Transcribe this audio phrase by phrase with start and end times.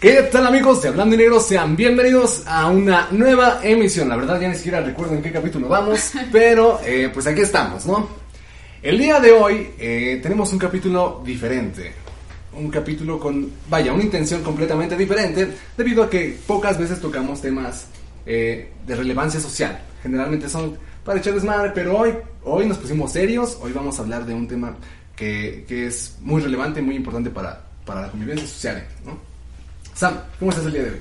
[0.00, 1.40] ¿Qué tal amigos de Hablando Negro?
[1.40, 4.08] Sean bienvenidos a una nueva emisión.
[4.08, 7.84] La verdad ya ni siquiera recuerdo en qué capítulo vamos, pero eh, pues aquí estamos,
[7.84, 8.08] ¿no?
[8.80, 11.92] El día de hoy eh, tenemos un capítulo diferente.
[12.52, 17.88] Un capítulo con, vaya, una intención completamente diferente, debido a que pocas veces tocamos temas
[18.24, 19.82] eh, de relevancia social.
[20.00, 23.58] Generalmente son para echar desmadre, pero hoy, hoy nos pusimos serios.
[23.60, 24.76] Hoy vamos a hablar de un tema
[25.16, 29.27] que, que es muy relevante muy importante para, para la convivencia social, ¿no?
[29.98, 31.00] Sam, ¿cómo estás el día de hoy?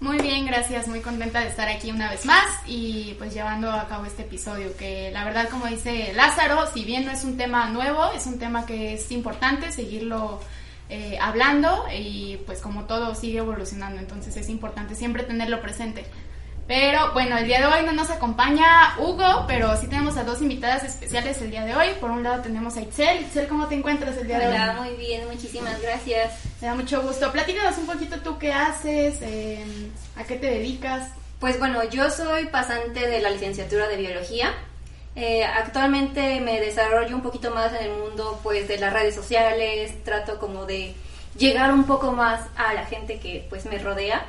[0.00, 3.88] Muy bien, gracias, muy contenta de estar aquí una vez más y pues llevando a
[3.88, 7.70] cabo este episodio que la verdad como dice Lázaro, si bien no es un tema
[7.70, 10.40] nuevo, es un tema que es importante seguirlo
[10.90, 16.04] eh, hablando y pues como todo sigue evolucionando, entonces es importante siempre tenerlo presente.
[16.66, 20.40] Pero bueno, el día de hoy no nos acompaña Hugo, pero sí tenemos a dos
[20.40, 21.88] invitadas especiales el día de hoy.
[22.00, 23.20] Por un lado tenemos a Itzel.
[23.20, 24.54] Itzel, ¿cómo te encuentras el día de hoy?
[24.54, 26.32] Hola, muy bien, muchísimas gracias.
[26.62, 27.30] Me da mucho gusto.
[27.32, 29.62] Platícanos un poquito tú qué haces, eh,
[30.16, 31.10] a qué te dedicas.
[31.38, 34.54] Pues bueno, yo soy pasante de la licenciatura de biología.
[35.16, 40.02] Eh, actualmente me desarrollo un poquito más en el mundo pues de las redes sociales,
[40.02, 40.94] trato como de
[41.36, 44.24] llegar un poco más a la gente que pues me rodea.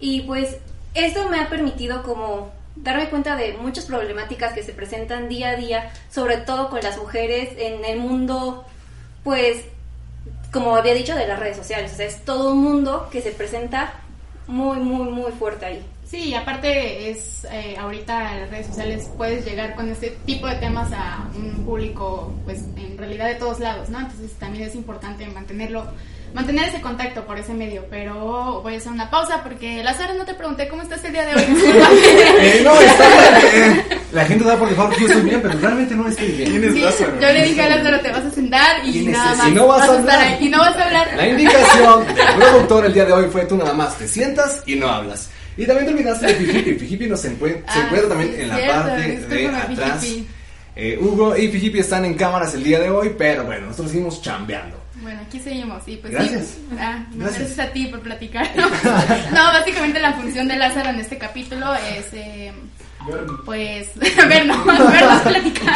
[0.00, 0.56] Y pues
[0.94, 5.56] esto me ha permitido como darme cuenta de muchas problemáticas que se presentan día a
[5.56, 8.64] día, sobre todo con las mujeres en el mundo,
[9.22, 9.64] pues,
[10.52, 11.92] como había dicho, de las redes sociales.
[11.92, 13.92] O sea, es todo un mundo que se presenta
[14.46, 15.86] muy, muy, muy fuerte ahí.
[16.04, 20.56] Sí, aparte es eh, ahorita en las redes sociales puedes llegar con este tipo de
[20.56, 24.00] temas a un público, pues en realidad de todos lados, ¿no?
[24.00, 25.86] Entonces también es importante mantenerlo
[26.34, 27.84] mantener ese contacto por ese medio.
[27.90, 31.26] Pero voy a hacer una pausa porque Lázaro no te pregunté cómo estás el día
[31.26, 31.42] de hoy.
[32.40, 33.84] eh, no, está bien.
[34.12, 36.50] La gente da por default que yo estoy bien, pero realmente no estoy bien.
[36.50, 37.20] ¿Quién es Lázaro?
[37.20, 39.48] Yo le dije a Lázaro, te vas a sentar y nada más.
[39.48, 40.22] Y no vas, a, hablar.
[40.22, 41.08] Estar y no vas a hablar.
[41.16, 44.74] La indicación del productor el día de hoy fue tú nada más te sientas y
[44.74, 45.30] no hablas.
[45.56, 46.74] Y también te olvidaste de Fijipi.
[46.74, 50.06] Fijipi nos encuentra, Ah, se encuentra también sí, en la cierto, parte de atrás.
[50.76, 54.22] Eh, Hugo y Fijipi están en cámaras el día de hoy, pero bueno, nosotros seguimos
[54.22, 54.79] chambeando.
[55.02, 55.86] Bueno, aquí seguimos.
[55.88, 56.46] Y pues Gracias.
[56.48, 56.76] sí.
[56.78, 57.38] Ah, no, Gracias.
[57.48, 58.48] gracias a ti por platicar.
[58.56, 58.68] No,
[59.32, 62.06] No, básicamente la función de Lázaro en este capítulo es.
[62.12, 62.52] eh,
[63.46, 63.88] pues
[64.28, 65.74] vernos, vernos platicar.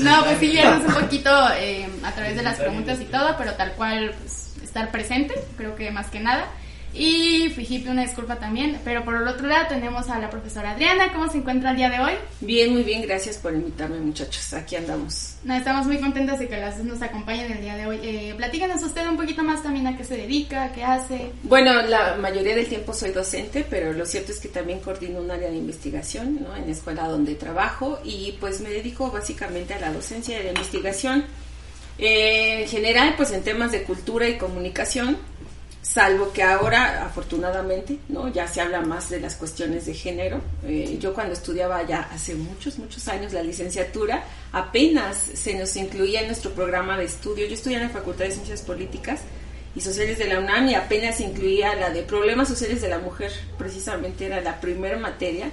[0.00, 3.52] No, pues sí, guiarnos un poquito eh, a través de las preguntas y todo, pero
[3.54, 6.46] tal cual pues, estar presente, creo que más que nada.
[6.94, 11.12] Y Fijipi, una disculpa también, pero por el otro lado tenemos a la profesora Adriana,
[11.12, 12.12] ¿cómo se encuentra el día de hoy?
[12.40, 15.34] Bien, muy bien, gracias por invitarme muchachos, aquí andamos.
[15.42, 17.98] No, estamos muy contentas de que las dos nos acompañen el día de hoy.
[18.00, 21.32] Eh, platícanos usted un poquito más también a qué se dedica, qué hace.
[21.42, 25.30] Bueno, la mayoría del tiempo soy docente, pero lo cierto es que también coordino un
[25.30, 26.54] área de investigación ¿no?
[26.54, 30.44] en la escuela donde trabajo y pues me dedico básicamente a la docencia y a
[30.44, 31.24] la investigación.
[31.98, 35.16] Eh, en general, pues en temas de cultura y comunicación,
[35.84, 40.40] salvo que ahora, afortunadamente, no ya se habla más de las cuestiones de género.
[40.66, 46.22] Eh, yo cuando estudiaba ya hace muchos, muchos años la licenciatura, apenas se nos incluía
[46.22, 47.46] en nuestro programa de estudio.
[47.46, 49.20] Yo estudié en la Facultad de Ciencias Políticas
[49.76, 53.30] y Sociales de la UNAM y apenas incluía la de Problemas Sociales de la Mujer,
[53.58, 55.50] precisamente era la primera materia.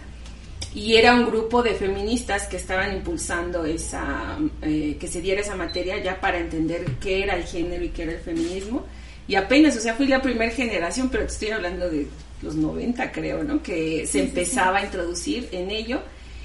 [0.74, 5.58] Y era un grupo de feministas que estaban impulsando esa, eh, que se diera esa
[5.58, 8.86] materia ya para entender qué era el género y qué era el feminismo
[9.32, 12.06] y apenas, o sea, fui la primera generación, pero te estoy hablando de
[12.42, 13.64] los 90, creo, ¿no?
[13.64, 16.02] Que se empezaba a introducir en ello.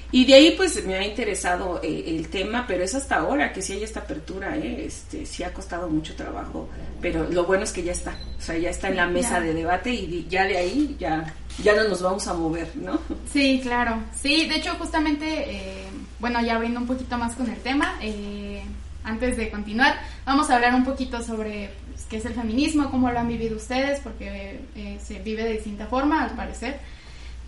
[0.09, 3.61] Y de ahí, pues, me ha interesado eh, el tema, pero es hasta ahora que
[3.61, 4.85] sí hay esta apertura, ¿eh?
[4.85, 6.69] Este, sí ha costado mucho trabajo,
[7.01, 9.53] pero lo bueno es que ya está, o sea, ya está en la mesa de
[9.53, 13.01] debate y ya de ahí ya, ya no nos vamos a mover, ¿no?
[13.33, 14.01] Sí, claro.
[14.15, 18.63] Sí, de hecho, justamente, eh, bueno, ya abriendo un poquito más con el tema, eh,
[19.03, 21.69] antes de continuar, vamos a hablar un poquito sobre
[22.09, 25.87] qué es el feminismo, cómo lo han vivido ustedes, porque eh, se vive de distinta
[25.87, 26.79] forma, al parecer.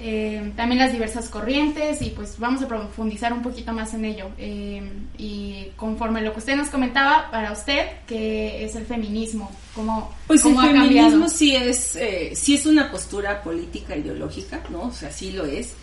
[0.01, 4.29] Eh, también las diversas corrientes y pues vamos a profundizar un poquito más en ello.
[4.37, 4.81] Eh,
[5.17, 9.51] y conforme lo que usted nos comentaba, para usted, ¿qué es el feminismo?
[9.75, 14.63] ¿Cómo, Pues cómo el ha feminismo sí es, eh, sí es una postura política ideológica,
[14.69, 14.83] ¿no?
[14.83, 15.73] O sea, sí lo es.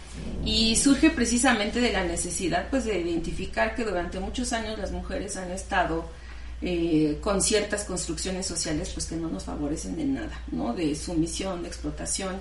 [0.47, 5.37] Y surge precisamente de la necesidad, pues, de identificar que durante muchos años las mujeres
[5.37, 6.09] han estado
[6.63, 10.73] eh, con ciertas construcciones sociales, pues, que no nos favorecen en nada, ¿no?
[10.73, 12.37] De sumisión, de explotación.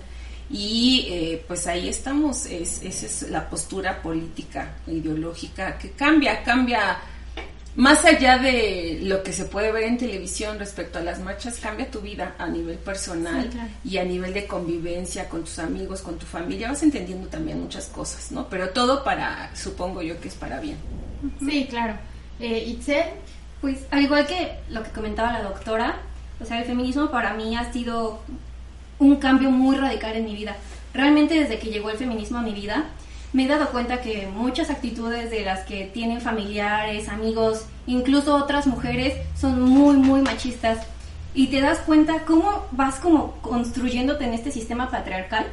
[0.49, 6.99] Y eh, pues ahí estamos, es, esa es la postura política, ideológica, que cambia, cambia
[7.75, 11.89] más allá de lo que se puede ver en televisión respecto a las marchas, cambia
[11.91, 13.69] tu vida a nivel personal Sí, claro.
[13.83, 16.69] y a nivel de convivencia con tus amigos, con tu familia.
[16.69, 18.47] Vas entendiendo también muchas cosas, ¿no?
[18.47, 20.77] Pero todo para, supongo yo que es para bien.
[21.39, 21.97] Sí, claro.
[22.39, 23.05] Eh, Itzel,
[23.65, 25.95] Pues al igual que lo que comentaba la doctora,
[26.39, 28.19] o sea, el feminismo para mí ha sido
[28.99, 30.55] un cambio muy radical en mi vida.
[30.93, 32.83] Realmente desde que llegó el feminismo a mi vida,
[33.33, 38.67] me he dado cuenta que muchas actitudes de las que tienen familiares, amigos, incluso otras
[38.67, 40.85] mujeres, son muy, muy machistas.
[41.33, 45.47] Y te das cuenta cómo vas como construyéndote en este sistema patriarcal,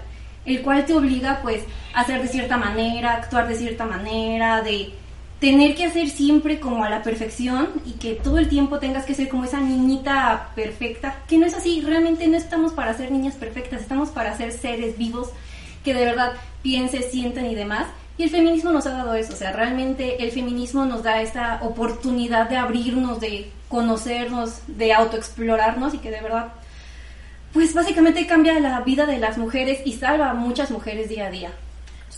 [0.44, 1.62] el cual te obliga pues
[1.94, 4.92] a hacer de cierta manera, actuar de cierta manera, de
[5.42, 9.16] tener que hacer siempre como a la perfección y que todo el tiempo tengas que
[9.16, 13.34] ser como esa niñita perfecta, que no es así, realmente no estamos para ser niñas
[13.34, 15.30] perfectas, estamos para ser seres vivos
[15.82, 17.88] que de verdad piensen, sienten y demás.
[18.18, 21.58] Y el feminismo nos ha dado eso, o sea, realmente el feminismo nos da esta
[21.62, 26.52] oportunidad de abrirnos, de conocernos, de autoexplorarnos y que de verdad,
[27.52, 31.30] pues básicamente cambia la vida de las mujeres y salva a muchas mujeres día a
[31.30, 31.50] día.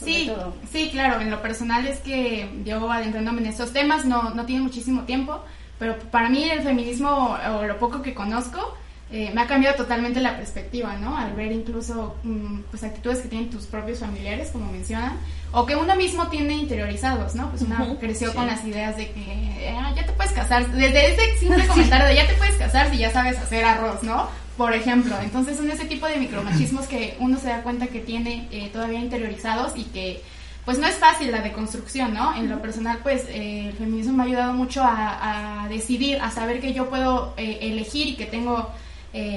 [0.03, 0.31] Sí,
[0.73, 4.63] sí, claro, en lo personal es que yo adentrándome en estos temas no, no tiene
[4.63, 5.41] muchísimo tiempo,
[5.79, 8.77] pero para mí el feminismo, o lo poco que conozco,
[9.11, 11.17] eh, me ha cambiado totalmente la perspectiva, ¿no?
[11.17, 15.19] Al ver incluso mm, pues actitudes que tienen tus propios familiares, como mencionan,
[15.53, 17.51] o que uno mismo tiene interiorizados, ¿no?
[17.51, 21.39] Pues uno creció con las ideas de que ah, ya te puedes casar, desde ese
[21.39, 24.29] simple comentario de ya te puedes casar si ya sabes hacer arroz, ¿no?
[24.57, 28.49] Por ejemplo, entonces son ese tipo de micromachismos que uno se da cuenta que tiene
[28.53, 30.23] eh, todavía interiorizados y que
[30.65, 32.35] pues no es fácil la deconstrucción, ¿no?
[32.37, 36.61] En lo personal, pues eh, el feminismo me ha ayudado mucho a, decidir, a saber
[36.61, 38.71] que yo puedo eh, elegir y que tengo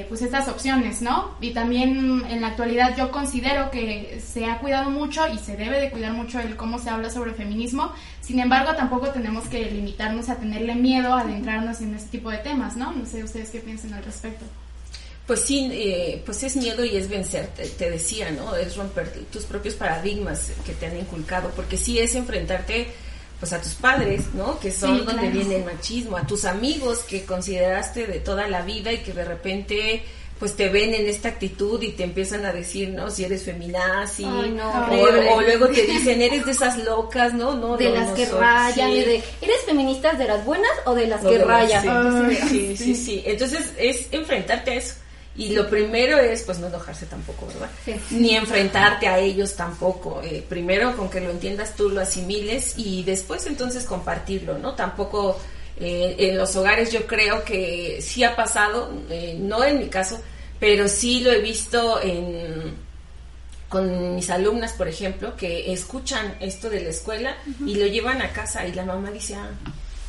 [0.09, 1.35] pues estas opciones, ¿no?
[1.39, 5.79] Y también en la actualidad yo considero que se ha cuidado mucho y se debe
[5.79, 7.91] de cuidar mucho el cómo se habla sobre feminismo.
[8.19, 12.39] Sin embargo, tampoco tenemos que limitarnos a tenerle miedo a adentrarnos en este tipo de
[12.39, 12.91] temas, ¿no?
[12.91, 14.45] No sé ustedes qué piensan al respecto.
[15.27, 18.55] Pues sí, eh, pues es miedo y es vencer, te, decía, ¿no?
[18.55, 22.87] Es romper tus propios paradigmas que te han inculcado, porque sí es enfrentarte
[23.37, 24.57] pues a tus padres, ¿no?
[24.57, 28.93] Que son donde viene el machismo, a tus amigos que consideraste de toda la vida
[28.93, 30.03] y que de repente
[30.39, 33.09] pues te ven en esta actitud y te empiezan a decir, ¿no?
[33.09, 37.55] Si eres feminazi, o, luego te dicen, eres de esas locas, ¿no?
[37.55, 41.37] no de las que rayan, de, ¿eres feminista de las buenas o de las que
[41.39, 42.29] rayan?
[42.49, 43.23] sí, sí, sí.
[43.25, 44.95] Entonces es enfrentarte a eso.
[45.37, 47.69] Y lo primero es, pues, no enojarse tampoco, ¿verdad?
[48.09, 50.21] Ni enfrentarte a ellos tampoco.
[50.23, 54.73] Eh, primero, con que lo entiendas tú, lo asimiles y después entonces compartirlo, ¿no?
[54.73, 55.39] Tampoco
[55.79, 60.19] eh, en los hogares yo creo que sí ha pasado, eh, no en mi caso,
[60.59, 62.73] pero sí lo he visto en,
[63.69, 68.31] con mis alumnas, por ejemplo, que escuchan esto de la escuela y lo llevan a
[68.31, 69.51] casa y la mamá dice, ah,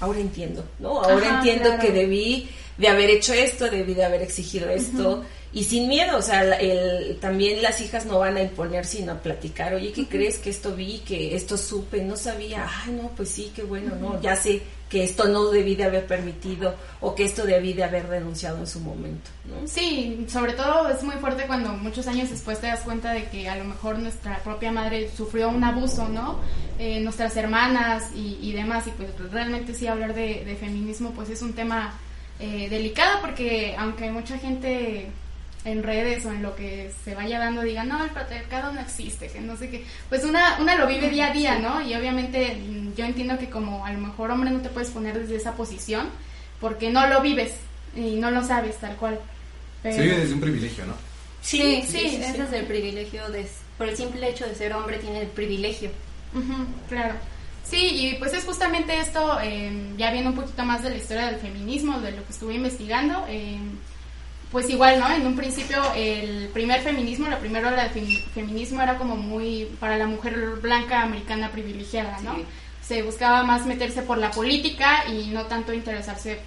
[0.01, 1.03] ahora entiendo, ¿no?
[1.03, 2.49] Ahora entiendo que debí
[2.79, 7.19] de haber hecho esto, debí de haber exigido esto, y sin miedo, o sea, el,
[7.21, 10.75] también las hijas no van a imponer, sino a platicar, oye, ¿qué crees que esto
[10.75, 14.63] vi, que esto supe, no sabía, ay, no, pues sí, qué bueno, no, ya sé
[14.89, 18.67] que esto no debí de haber permitido o que esto debí de haber denunciado en
[18.67, 19.67] su momento, ¿no?
[19.67, 23.49] Sí, sobre todo es muy fuerte cuando muchos años después te das cuenta de que
[23.49, 26.39] a lo mejor nuestra propia madre sufrió un abuso, ¿no?
[26.79, 31.43] Eh, nuestras hermanas y, demás, y pues realmente sí hablar de, de feminismo pues es
[31.43, 31.99] un tema
[32.41, 35.09] eh, delicado porque aunque mucha gente
[35.65, 39.29] en redes o en lo que se vaya dando diga, no, el patriarcado no existe,
[39.29, 41.81] que no sé qué, pues una, una lo vive día a día, ¿no?
[41.81, 45.19] Y obviamente mm, yo entiendo que como a lo mejor hombre no te puedes poner
[45.19, 46.09] desde esa posición
[46.61, 47.55] porque no lo vives
[47.97, 49.21] y no lo sabes tal cual.
[49.83, 50.95] Se vive desde un privilegio, ¿no?
[51.41, 53.47] Sí, sí, ese es el privilegio, de,
[53.77, 55.91] por el simple hecho de ser hombre tiene el privilegio.
[56.89, 57.15] claro.
[57.69, 61.27] Sí, y pues es justamente esto, em, ya viendo un poquito más de la historia
[61.27, 63.79] del feminismo, de lo que estuve investigando, em,
[64.51, 65.11] pues igual, ¿no?
[65.11, 69.99] En un principio el primer feminismo, la primera ola del feminismo era como muy para
[69.99, 72.37] la mujer blanca americana privilegiada, ¿no?
[72.81, 76.41] Se buscaba más meterse por la política y no tanto interesarse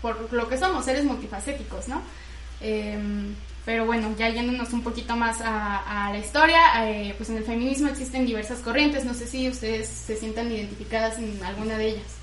[0.00, 2.02] por, por lo que somos, seres multifacéticos, ¿no?
[2.60, 7.44] Em, pero bueno, ya yéndonos un poquito más a, la historia, eh, pues en el
[7.44, 9.04] feminismo existen diversas corrientes.
[9.04, 12.16] No sé si ustedes se sientan identificadas en alguna de ellas.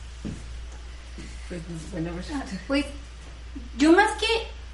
[1.47, 2.85] Pues, bueno, pues, ah, pues
[3.77, 4.27] yo más que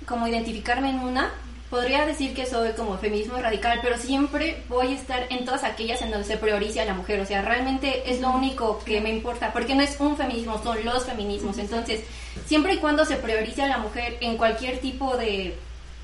[0.06, 1.32] como identificarme en una,
[1.70, 6.02] podría decir que soy como feminismo radical, pero siempre voy a estar en todas aquellas
[6.02, 7.20] en donde se prioriza a la mujer.
[7.20, 10.84] O sea, realmente es lo único que me importa, porque no es un feminismo, son
[10.84, 11.58] los feminismos.
[11.60, 12.02] Entonces,
[12.46, 15.56] siempre y cuando se priorice a la mujer en cualquier tipo de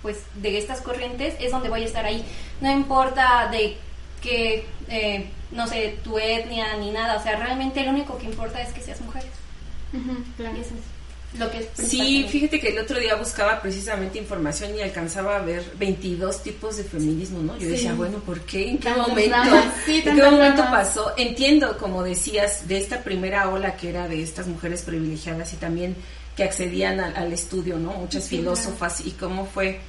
[0.01, 2.23] pues de estas corrientes es donde voy a estar ahí.
[2.59, 3.77] No importa de
[4.21, 8.61] que, eh, no sé, tu etnia ni nada, o sea, realmente lo único que importa
[8.61, 9.23] es que seas mujer.
[11.37, 15.63] lo que sí, fíjate que el otro día buscaba precisamente información y alcanzaba a ver
[15.77, 17.57] 22 tipos de feminismo, ¿no?
[17.57, 18.71] Yo decía, bueno, ¿por qué?
[18.71, 19.55] ¿En qué momento?
[19.87, 21.13] ¿En qué momento pasó?
[21.17, 25.95] Entiendo, como decías, de esta primera ola que era de estas mujeres privilegiadas y también
[26.35, 27.93] que accedían al, estudio, ¿no?
[27.93, 29.79] Muchas filósofas y cómo fue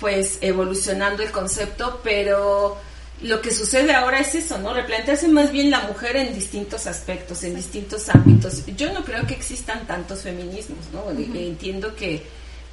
[0.00, 2.76] pues evolucionando el concepto, pero
[3.22, 4.72] lo que sucede ahora es eso, ¿no?
[4.72, 8.64] Replantearse más bien la mujer en distintos aspectos, en distintos ámbitos.
[8.76, 11.10] Yo no creo que existan tantos feminismos, ¿no?
[11.10, 12.22] Entiendo que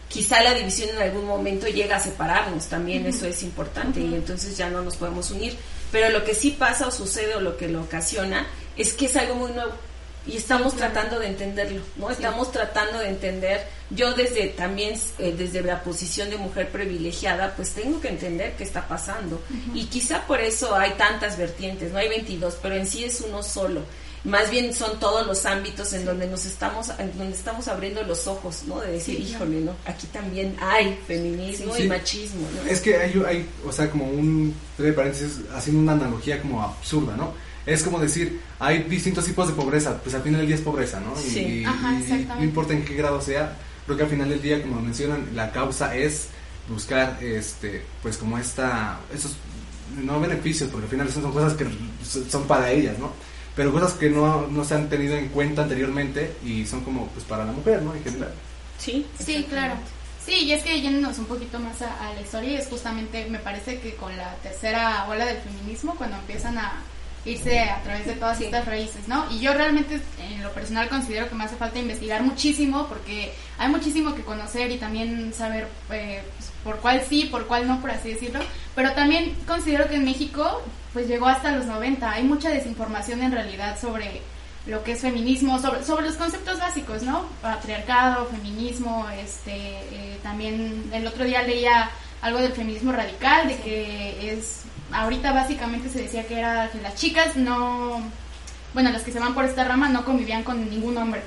[0.07, 4.55] quizá la división en algún momento llega a separarnos, también eso es importante y entonces
[4.55, 5.55] ya no nos podemos unir.
[5.91, 8.45] Pero lo que sí pasa o sucede o lo que lo ocasiona
[8.77, 9.71] es que es algo muy nuevo
[10.27, 12.09] y estamos tratando de entenderlo, ¿no?
[12.09, 17.71] Estamos tratando de entender, yo desde también, eh, desde la posición de mujer privilegiada, pues
[17.71, 19.41] tengo que entender qué está pasando.
[19.73, 23.43] Y quizá por eso hay tantas vertientes, no hay 22, pero en sí es uno
[23.43, 23.81] solo.
[24.23, 28.25] Más bien son todos los ámbitos en donde nos estamos, en donde estamos abriendo los
[28.25, 28.81] ojos, ¿no?
[28.81, 29.75] De decir, híjole, ¿no?
[29.85, 32.67] Aquí también hay feminismo y machismo, ¿no?
[32.67, 37.15] Es que hay, hay, o sea, como un, entre paréntesis, haciendo una analogía como absurda,
[37.15, 37.33] ¿no?
[37.65, 40.99] es como decir, hay distintos tipos de pobreza, pues al final del día es pobreza,
[40.99, 41.15] ¿no?
[41.15, 41.63] Sí.
[41.65, 41.99] Ajá,
[42.37, 45.51] no importa en qué grado sea, creo que al final del día, como mencionan, la
[45.51, 46.27] causa es
[46.67, 49.35] buscar, este, pues como esta, esos,
[50.03, 51.65] no beneficios, porque al final son cosas que
[52.29, 53.11] son para ellas, ¿no?
[53.55, 57.23] Pero cosas que no, no se han tenido en cuenta anteriormente y son como, pues
[57.25, 57.93] para la mujer, ¿no?
[57.93, 58.33] En general.
[58.77, 59.75] Sí, sí, claro.
[60.25, 63.37] Sí, y es que yéndonos un poquito más a, a la historia, es justamente, me
[63.37, 66.81] parece que con la tercera ola del feminismo, cuando empiezan a,
[67.25, 69.25] irse a través de todas estas raíces, ¿no?
[69.31, 73.69] Y yo realmente en lo personal considero que me hace falta investigar muchísimo porque hay
[73.69, 77.91] muchísimo que conocer y también saber eh, pues, por cuál sí, por cuál no, por
[77.91, 78.39] así decirlo.
[78.75, 80.61] Pero también considero que en México
[80.93, 82.09] pues llegó hasta los 90.
[82.11, 84.21] Hay mucha desinformación en realidad sobre
[84.67, 87.25] lo que es feminismo, sobre, sobre los conceptos básicos, ¿no?
[87.41, 91.89] Patriarcado, feminismo, este, eh, también el otro día leía
[92.21, 96.95] algo del feminismo radical, de que es ahorita básicamente se decía que era que las
[96.95, 98.01] chicas no,
[98.73, 101.21] bueno, las que se van por esta rama no convivían con ningún hombre.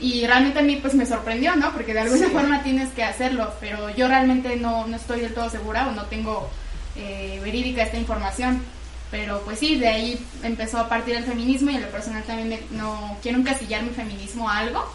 [0.00, 1.72] Y realmente a mí pues me sorprendió, ¿no?
[1.72, 5.48] Porque de alguna forma tienes que hacerlo, pero yo realmente no, no estoy del todo
[5.50, 6.50] segura o no tengo
[6.96, 8.62] eh, verídica esta información.
[9.10, 12.58] Pero pues sí, de ahí empezó a partir el feminismo y en lo personal también
[12.70, 14.90] no quiero encasillar mi feminismo a algo,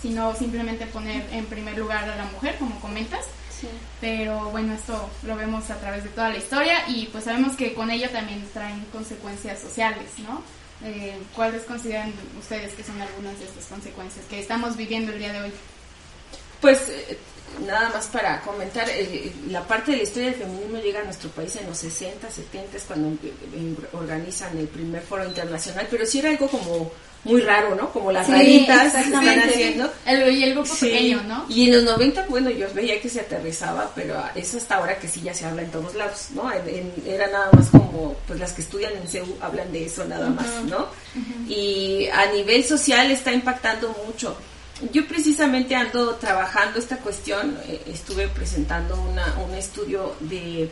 [0.00, 3.26] sino simplemente poner en primer lugar a la mujer, como comentas.
[4.00, 7.74] Pero bueno, esto lo vemos a través de toda la historia y pues sabemos que
[7.74, 10.42] con ello también traen consecuencias sociales, ¿no?
[10.84, 15.32] Eh, ¿Cuáles consideran ustedes que son algunas de estas consecuencias que estamos viviendo el día
[15.32, 15.52] de hoy?
[16.60, 17.18] Pues eh,
[17.66, 21.30] nada más para comentar, eh, la parte de la historia del feminismo llega a nuestro
[21.30, 23.16] país en los 60, 70, es cuando
[23.92, 26.92] organizan el primer foro internacional, pero sí era algo como
[27.26, 27.92] muy raro, ¿no?
[27.92, 29.92] Como las raritas que están haciendo.
[30.04, 31.44] El, y el grupo pequeño, ¿no?
[31.48, 35.08] Y en los 90, bueno, yo veía que se aterrizaba, pero es hasta ahora que
[35.08, 36.50] sí ya se habla en todos lados, ¿no?
[37.06, 40.46] era nada más como, pues las que estudian en CEU hablan de eso nada más,
[40.64, 40.86] ¿no?
[41.48, 44.36] Y a nivel social está impactando mucho.
[44.92, 50.70] Yo precisamente ando trabajando esta cuestión, eh, estuve presentando una, un estudio de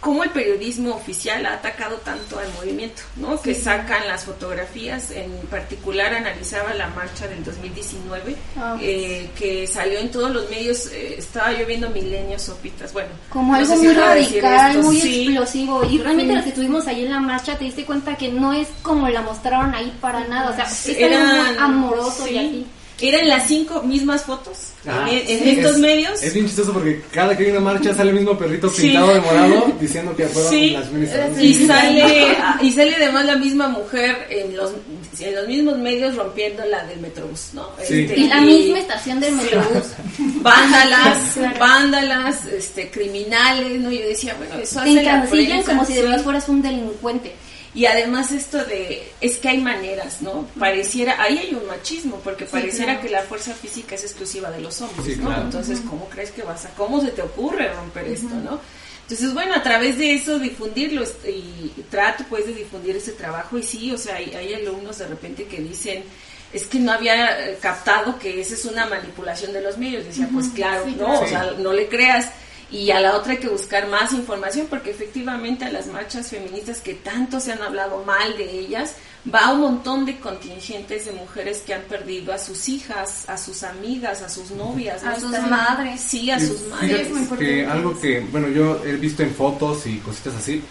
[0.00, 3.40] cómo el periodismo oficial ha atacado tanto al movimiento, ¿no?
[3.40, 9.98] Que sacan las fotografías, en particular analizaba la marcha del 2019, ah, eh, que salió
[9.98, 13.10] en todos los medios, eh, estaba yo viendo milenios sopitas, bueno.
[13.28, 17.58] Como algo muy radical, muy explosivo, y realmente lo que tuvimos ahí en la marcha,
[17.58, 21.10] te diste cuenta que no es como la mostraron ahí para nada, o sea, es
[21.10, 22.66] muy amoroso y así.
[23.00, 26.22] Eran las cinco mismas fotos ah, en, estos medios.
[26.22, 29.20] Es bien chistoso porque cada que hay una marcha sale el mismo perrito pintado de
[29.20, 31.42] morado diciendo que fueron las feministas.
[31.42, 34.72] Y sale, y sale además la misma mujer en los,
[35.20, 37.68] en los mismos medios rompiendo la del Metrobús, ¿no?
[37.80, 39.92] Este, y la misma estación del Metrobús.
[40.42, 43.90] Vándalas, vándalas, este, criminales, ¿no?
[43.90, 47.34] Yo decía, bueno, eso Te encasillan como si de verdad fueras un delincuente.
[47.74, 50.48] Y además esto de, es que hay maneras, ¿no?
[50.58, 54.80] Pareciera, ahí hay un machismo, porque pareciera que la fuerza física es exclusiva de los
[54.80, 55.36] hombres, ¿no?
[55.36, 58.60] Entonces, ¿cómo crees que vas a, cómo se te ocurre romper esto, ¿no?
[59.02, 63.62] Entonces, bueno, a través de eso difundirlo y, trato pues de difundir ese trabajo y
[63.62, 66.04] sí, o sea, hay, hay alumnos de repente que dicen,
[66.52, 70.04] es que no había eh, captado que esa es una manipulación de los medios.
[70.04, 72.30] Decía, pues claro, no, o sea, no le creas
[72.70, 76.80] y a la otra hay que buscar más información porque efectivamente a las marchas feministas
[76.80, 78.94] que tanto se han hablado mal de ellas
[79.32, 83.62] va un montón de contingentes de mujeres que han perdido a sus hijas, a sus
[83.62, 87.08] amigas, a sus novias, a sus madres, sí, a sus madres.
[87.38, 90.62] Que algo que, bueno, yo he visto en fotos y cositas así,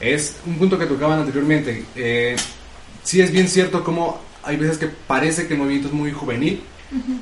[0.00, 1.84] es un punto que tocaban anteriormente.
[1.94, 2.36] Eh,
[3.02, 6.62] sí es bien cierto como hay veces que parece que el movimiento es muy juvenil,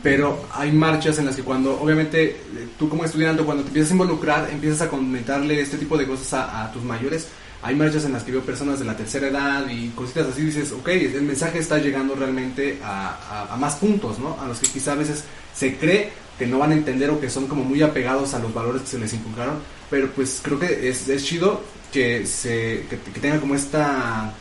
[0.02, 2.36] pero hay marchas en las que cuando, obviamente, eh,
[2.78, 6.32] tú como estudiante, cuando te empiezas a involucrar, empiezas a comentarle este tipo de cosas
[6.32, 7.28] a, tus mayores,
[7.62, 10.72] hay marchas en las que veo personas de la tercera edad y cositas así, dices,
[10.72, 14.38] ok, el mensaje está llegando realmente a, a, más puntos, ¿no?
[14.40, 15.24] A los que quizá a veces
[15.54, 18.52] se cree que no van a entender o que son como muy apegados a los
[18.54, 19.56] valores que se les inculcaron,
[19.90, 21.60] pero pues creo que es, es chido
[21.92, 24.32] que se que, que tenga como esta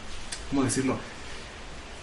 [0.50, 0.98] ¿cómo decirlo?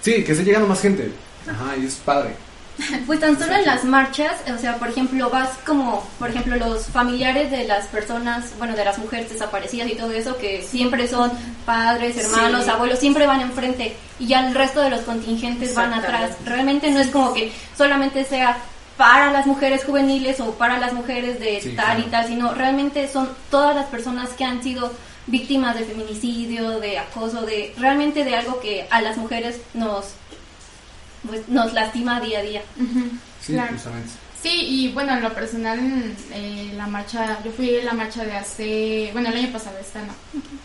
[0.03, 1.11] Sí, que se llegando más gente.
[1.49, 2.35] Ajá, y es padre.
[3.07, 6.87] Pues tan solo en las marchas, o sea, por ejemplo, vas como, por ejemplo, los
[6.87, 11.31] familiares de las personas, bueno, de las mujeres desaparecidas y todo eso, que siempre son
[11.65, 12.71] padres, hermanos, Sí.
[12.71, 16.33] abuelos, siempre van enfrente y ya el resto de los contingentes van atrás.
[16.45, 18.59] Realmente no es como que solamente sea
[18.97, 23.09] para las mujeres juveniles o para las mujeres de Sí, tal y tal, sino realmente
[23.09, 24.91] son todas las personas que han sido
[25.27, 30.07] víctimas de feminicidio, de acoso, de realmente de algo que a las mujeres nos
[31.27, 32.63] pues, nos lastima día a día.
[33.41, 33.73] Sí, claro.
[33.73, 34.11] justamente.
[34.43, 35.81] Sí, y bueno, en lo personal,
[36.33, 40.01] eh, la marcha, yo fui a la marcha de hace, bueno, el año pasado, esta
[40.03, 40.13] no,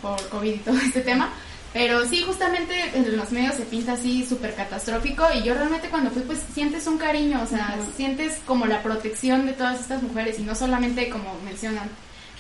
[0.02, 1.30] por COVID y todo este tema,
[1.74, 6.12] pero sí, justamente en los medios se pinta así súper catastrófico y yo realmente cuando
[6.12, 10.38] fui, pues sientes un cariño, o sea, sientes como la protección de todas estas mujeres
[10.38, 11.90] y no solamente como mencionan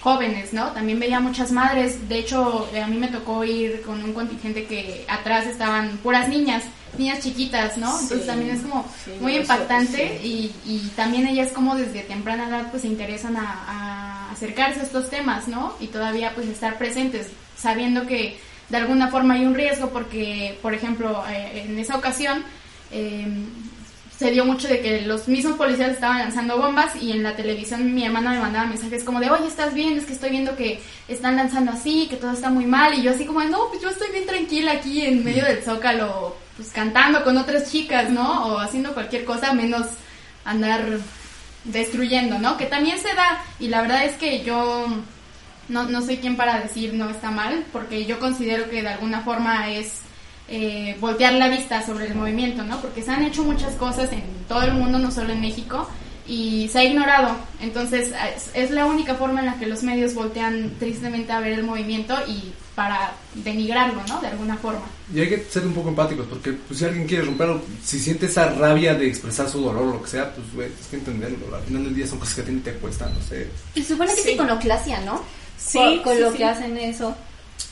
[0.01, 0.71] jóvenes, ¿no?
[0.71, 4.65] También veía muchas madres, de hecho, eh, a mí me tocó ir con un contingente
[4.65, 6.63] que atrás estaban puras niñas,
[6.98, 8.00] niñas chiquitas, ¿no?
[8.00, 10.53] Entonces también es como sí, muy impactante sí.
[10.65, 14.83] y, y también ellas como desde temprana edad pues se interesan a, a acercarse a
[14.83, 15.74] estos temas, ¿no?
[15.79, 18.38] Y todavía pues estar presentes, sabiendo que
[18.69, 22.43] de alguna forma hay un riesgo porque, por ejemplo, eh, en esa ocasión
[22.91, 23.27] eh,
[24.17, 27.93] se dio mucho de que los mismos policías estaban lanzando bombas y en la televisión
[27.93, 29.98] mi hermana me mandaba mensajes como de, oye, ¿estás bien?
[29.98, 33.12] Es que estoy viendo que están lanzando así, que todo está muy mal y yo
[33.12, 37.23] así como, no, pues yo estoy bien tranquila aquí en medio del zócalo, pues cantando
[37.23, 38.45] con otras chicas, ¿no?
[38.45, 39.87] O haciendo cualquier cosa menos
[40.45, 40.99] andar
[41.63, 42.55] destruyendo, ¿no?
[42.55, 44.85] Que también se da y la verdad es que yo
[45.69, 49.21] no, no soy quien para decir no está mal, porque yo considero que de alguna
[49.21, 50.01] forma es
[50.49, 52.79] eh, voltear la vista sobre el movimiento, ¿no?
[52.79, 55.89] Porque se han hecho muchas cosas en todo el mundo, no solo en México,
[56.27, 57.35] y se ha ignorado.
[57.61, 61.53] Entonces es, es la única forma en la que los medios voltean tristemente a ver
[61.53, 64.21] el movimiento y para denigrarlo, ¿no?
[64.21, 64.81] De alguna forma.
[65.13, 68.27] Y hay que ser un poco empáticos, porque pues, si alguien quiere romperlo, si siente
[68.27, 71.53] esa rabia de expresar su dolor o lo que sea, pues güey, es que entenderlo.
[71.55, 73.48] Al final del día son cosas que a ti te cuestan, no sé.
[73.75, 74.29] Y supone que Sí.
[74.29, 75.22] es iconoclasia, ¿no?
[75.57, 76.37] Sí, Con, con sí, lo sí.
[76.37, 77.15] que hacen eso.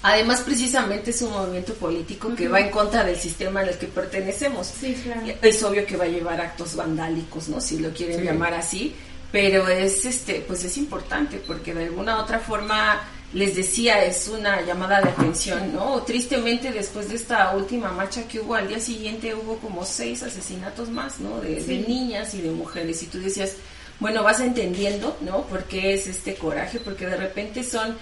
[0.01, 4.67] Además, precisamente es un movimiento político que va en contra del sistema al que pertenecemos.
[4.67, 5.21] Sí, claro.
[5.41, 7.59] Es obvio que va a llevar actos vandálicos, ¿no?
[7.59, 8.23] Si lo quieren Sí.
[8.25, 8.95] llamar así,
[9.31, 13.01] pero es este, pues es importante porque de alguna otra forma
[13.33, 16.01] les decía es una llamada de atención, ¿no?
[16.03, 20.89] Tristemente después de esta última marcha que hubo al día siguiente hubo como seis asesinatos
[20.89, 21.39] más, ¿no?
[21.41, 23.55] De, de niñas y de mujeres y tú decías,
[23.99, 25.43] bueno, vas entendiendo, ¿no?
[25.43, 26.79] ¿Por qué es este coraje?
[26.79, 27.97] Porque de repente son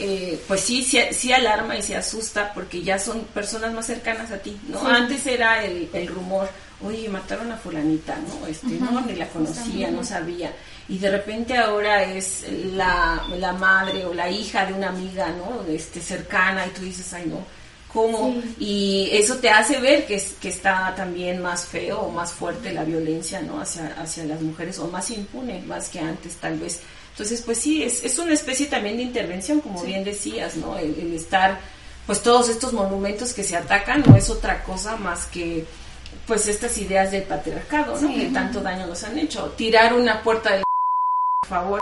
[0.00, 4.30] eh, pues sí, sí, sí alarma y se asusta porque ya son personas más cercanas
[4.30, 4.80] a ti, ¿no?
[4.80, 4.86] Sí.
[4.88, 6.48] Antes era el, el rumor,
[6.82, 8.46] oye, mataron a fulanita, ¿no?
[8.46, 10.52] Este, no, ni la conocía, no sabía.
[10.88, 15.70] Y de repente ahora es la, la madre o la hija de una amiga, ¿no?
[15.70, 17.44] Este, cercana y tú dices, ay, no,
[17.92, 18.40] ¿cómo?
[18.42, 18.54] Sí.
[18.58, 22.72] Y eso te hace ver que, es, que está también más feo o más fuerte
[22.72, 23.60] la violencia, ¿no?
[23.60, 26.80] Hacia, hacia las mujeres o más impune, más que antes tal vez.
[27.18, 30.78] Entonces, pues sí, es, es una especie también de intervención, como bien decías, ¿no?
[30.78, 31.58] El, el estar,
[32.06, 35.66] pues todos estos monumentos que se atacan no es otra cosa más que,
[36.28, 38.06] pues estas ideas del patriarcado, ¿no?
[38.06, 38.20] Sí.
[38.20, 39.52] Que tanto daño nos han hecho.
[39.56, 40.62] Tirar una puerta del
[41.40, 41.80] por favor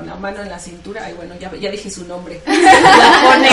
[0.00, 2.40] la mano en la cintura, ay bueno, ya, ya dije su nombre.
[2.46, 3.50] La pone,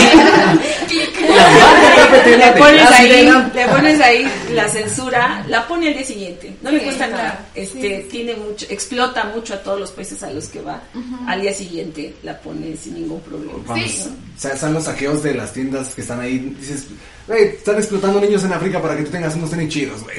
[2.38, 3.50] le pones La ahí, sirena.
[3.54, 7.46] le pones ahí la censura, la pone al día siguiente, no le Sí, cuesta nada,
[7.54, 10.80] este, tiene mucho, explota mucho a todos los países a los que va,
[11.26, 13.74] al día siguiente la pone sin ningún problema.
[13.74, 14.08] Sí.
[14.38, 16.86] se están los saqueos de las tiendas que están ahí, dices,
[17.28, 20.16] güey, están explotando niños en África para que tú tengas unos tenis chidos, güey.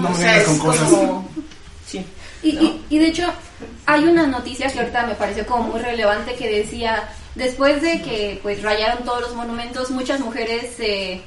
[0.00, 0.88] No O me vengas con cosas.
[0.90, 1.28] como-
[1.86, 2.04] sí.
[2.42, 2.62] Y, ¿no?
[2.62, 3.32] y, y de hecho,
[3.86, 8.40] hay una noticia que ahorita me pareció como muy relevante que decía, después de que
[8.42, 11.22] pues rayaron todos los monumentos, muchas mujeres eh,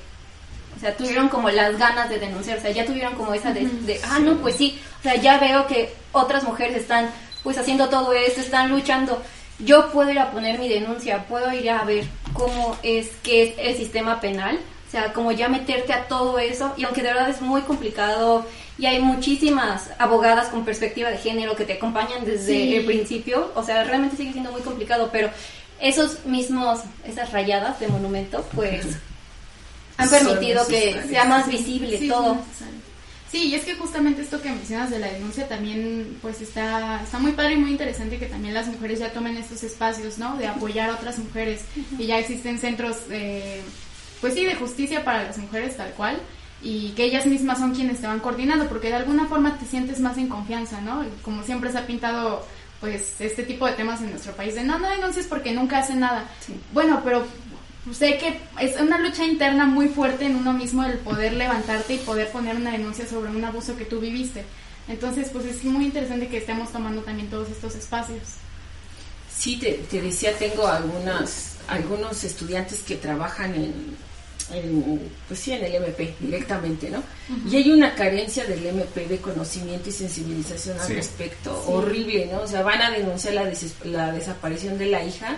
[0.76, 3.65] o sea, tuvieron como las ganas de denunciar, o sea, ya tuvieron como esa de,
[3.65, 7.10] de, ah, no, pues sí, o sea, ya veo que otras mujeres están
[7.43, 9.22] pues haciendo todo esto, están luchando.
[9.60, 13.54] Yo puedo ir a poner mi denuncia, puedo ir a ver cómo es que es
[13.58, 17.30] el sistema penal, o sea, como ya meterte a todo eso, y aunque de verdad
[17.30, 18.45] es muy complicado,
[18.80, 22.76] y hay muchísimas abogadas con perspectiva de género que te acompañan desde Sí.
[22.76, 25.30] el principio, o sea, realmente sigue siendo muy complicado, pero
[25.82, 28.86] esos mismos, esas rayadas de monumento, pues
[29.98, 32.38] han permitido que sea más visible Sí, todo.
[33.32, 37.20] Sí, y es que justamente esto que mencionas de la denuncia también pues está, está
[37.20, 40.36] muy padre y muy interesante que también las mujeres ya tomen estos espacios, ¿no?
[40.38, 41.62] De apoyar a otras mujeres
[42.00, 43.62] y ya existen centros, eh,
[44.20, 46.20] pues sí, de justicia para las mujeres tal cual.
[46.62, 50.00] Y que ellas mismas son quienes te van coordinando, porque de alguna forma te sientes
[50.00, 51.06] más en confianza, ¿no?
[51.24, 52.45] Como siempre se ha pintado
[52.82, 56.00] pues este tipo de temas en nuestro país de no, no denuncies porque nunca hacen
[56.00, 56.26] nada.
[56.74, 57.26] Bueno, pero
[57.93, 61.98] sé que es una lucha interna muy fuerte en uno mismo el poder levantarte y
[61.98, 64.45] poder poner una denuncia sobre un abuso que tú viviste.
[64.88, 68.22] Entonces, pues es muy interesante que estemos tomando también todos estos espacios.
[69.34, 73.95] Sí, te, te decía, tengo algunas, algunos estudiantes que trabajan en,
[75.27, 77.03] pues sí, en el MP directamente, ¿no?
[77.49, 82.41] Y hay una carencia del MP de conocimiento y sensibilización al respecto, horrible, ¿no?
[82.41, 83.51] O sea, van a denunciar la,
[83.83, 85.38] la desaparición de la hija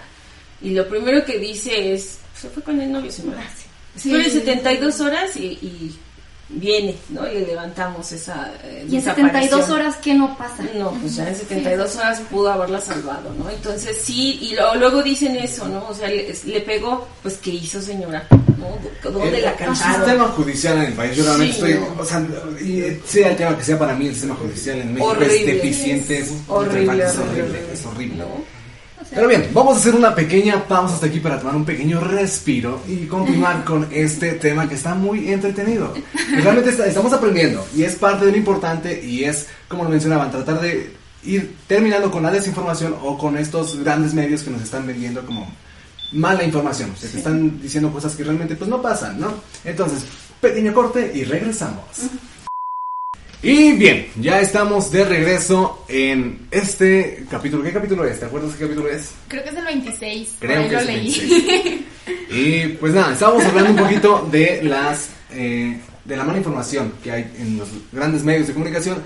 [0.61, 3.33] y lo primero que dice es, se fue con el novio, se me
[3.93, 5.97] Espera 72 horas y
[6.53, 7.29] viene, ¿no?
[7.31, 10.63] Y levantamos esa eh, Y en 72 horas, ¿qué no pasa?
[10.75, 13.49] No, pues ya en 72 horas pudo haberla salvado, ¿no?
[13.49, 15.87] Entonces sí, y luego dicen eso, ¿no?
[15.87, 18.27] O sea, le, pegó, pues ¿qué hizo señora?
[18.61, 19.11] ¿No?
[19.11, 19.73] ¿Dónde la cantaron?
[19.73, 22.25] El sistema judicial en el país, yo realmente estoy, o sea,
[22.61, 26.17] y sea el tema que sea para mí, el sistema judicial en México es deficiente,
[26.19, 28.17] es horrible, es horrible, es horrible.
[28.17, 28.61] ¿no?
[29.13, 32.81] Pero bien, vamos a hacer una pequeña pausa hasta aquí para tomar un pequeño respiro
[32.87, 35.93] y continuar con este tema que está muy entretenido.
[36.41, 40.61] realmente estamos aprendiendo y es parte de lo importante y es, como lo mencionaban, tratar
[40.61, 40.93] de
[41.23, 45.51] ir terminando con la desinformación o con estos grandes medios que nos están vendiendo como
[46.11, 46.93] mala información.
[46.97, 49.33] Se están diciendo cosas que realmente pues no pasan, ¿no?
[49.63, 50.03] Entonces,
[50.39, 51.83] pequeño corte y regresamos.
[53.43, 57.63] Y bien, ya estamos de regreso en este capítulo.
[57.63, 58.19] ¿Qué capítulo es?
[58.19, 59.13] ¿Te acuerdas qué capítulo es?
[59.27, 60.35] Creo que es el 26.
[60.39, 61.81] Creo que es el 26.
[62.29, 67.11] y pues nada, estábamos hablando un poquito de las eh, de la mala información que
[67.11, 69.01] hay en los grandes medios de comunicación.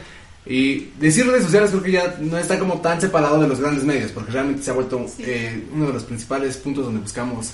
[0.46, 3.84] Y decir redes sociales creo que ya no está como tan separado de los grandes
[3.84, 7.52] medios, porque realmente se ha vuelto eh, uno de los principales puntos donde buscamos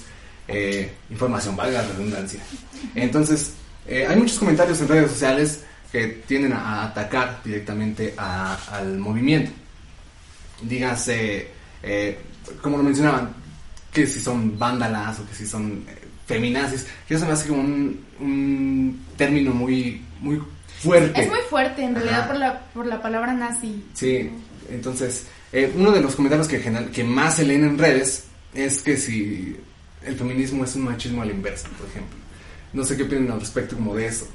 [0.47, 2.41] eh, información, valga la redundancia.
[2.95, 3.53] Entonces,
[3.87, 9.51] hay muchos comentarios en redes sociales que tienden a atacar directamente al movimiento.
[10.61, 11.47] Dígase,
[11.83, 12.17] eh,
[12.61, 13.33] como lo mencionaban,
[13.91, 17.61] que si son vándalas o que si son eh, feminazis, que eso me hace como
[17.61, 20.41] un, término muy, muy
[20.81, 21.21] fuerte.
[21.21, 23.83] Es muy fuerte en realidad por la, por la palabra nazi.
[23.93, 24.29] Sí,
[24.69, 28.97] entonces, eh, uno de los comentarios que, que más se leen en redes es que
[28.97, 29.57] si
[30.05, 32.17] el feminismo es un machismo a la inversa, por ejemplo.
[32.73, 34.27] No sé qué opinan al respecto como de eso.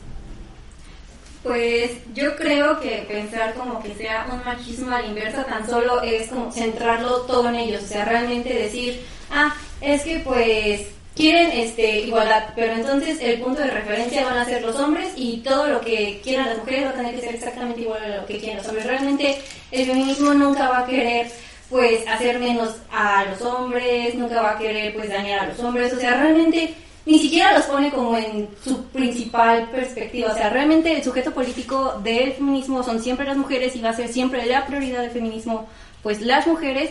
[1.42, 6.02] Pues yo creo que pensar como que sea un machismo a la inversa tan solo
[6.02, 11.50] es como centrarlo todo en ellos, o sea, realmente decir, ah, es que pues quieren
[11.52, 15.66] este igualdad, pero entonces el punto de referencia van a ser los hombres y todo
[15.66, 18.38] lo que quieran las mujeres va a tener que ser exactamente igual a lo que
[18.38, 18.86] quieren los hombres.
[18.86, 19.38] Realmente
[19.70, 21.28] el feminismo nunca va a querer
[21.70, 25.92] pues hacer menos a los hombres, nunca va a querer pues dañar a los hombres,
[25.92, 26.74] o sea, realmente
[27.06, 30.32] ni siquiera los pone como en su principal perspectiva.
[30.32, 33.96] O sea, realmente el sujeto político del feminismo son siempre las mujeres y va a
[33.96, 35.68] ser siempre la prioridad del feminismo,
[36.02, 36.90] pues las mujeres.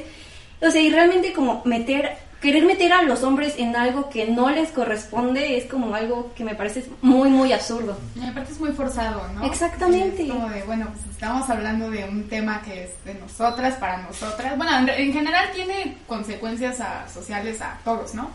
[0.61, 4.49] O sea, y realmente como meter querer meter a los hombres en algo que no
[4.49, 7.97] les corresponde es como algo que me parece muy, muy absurdo.
[8.15, 9.45] Y aparte es muy forzado, ¿no?
[9.45, 10.27] Exactamente.
[10.27, 14.57] como de, bueno, pues estamos hablando de un tema que es de nosotras, para nosotras.
[14.57, 16.77] Bueno, en, general tiene consecuencias
[17.11, 18.31] sociales a todos, ¿no?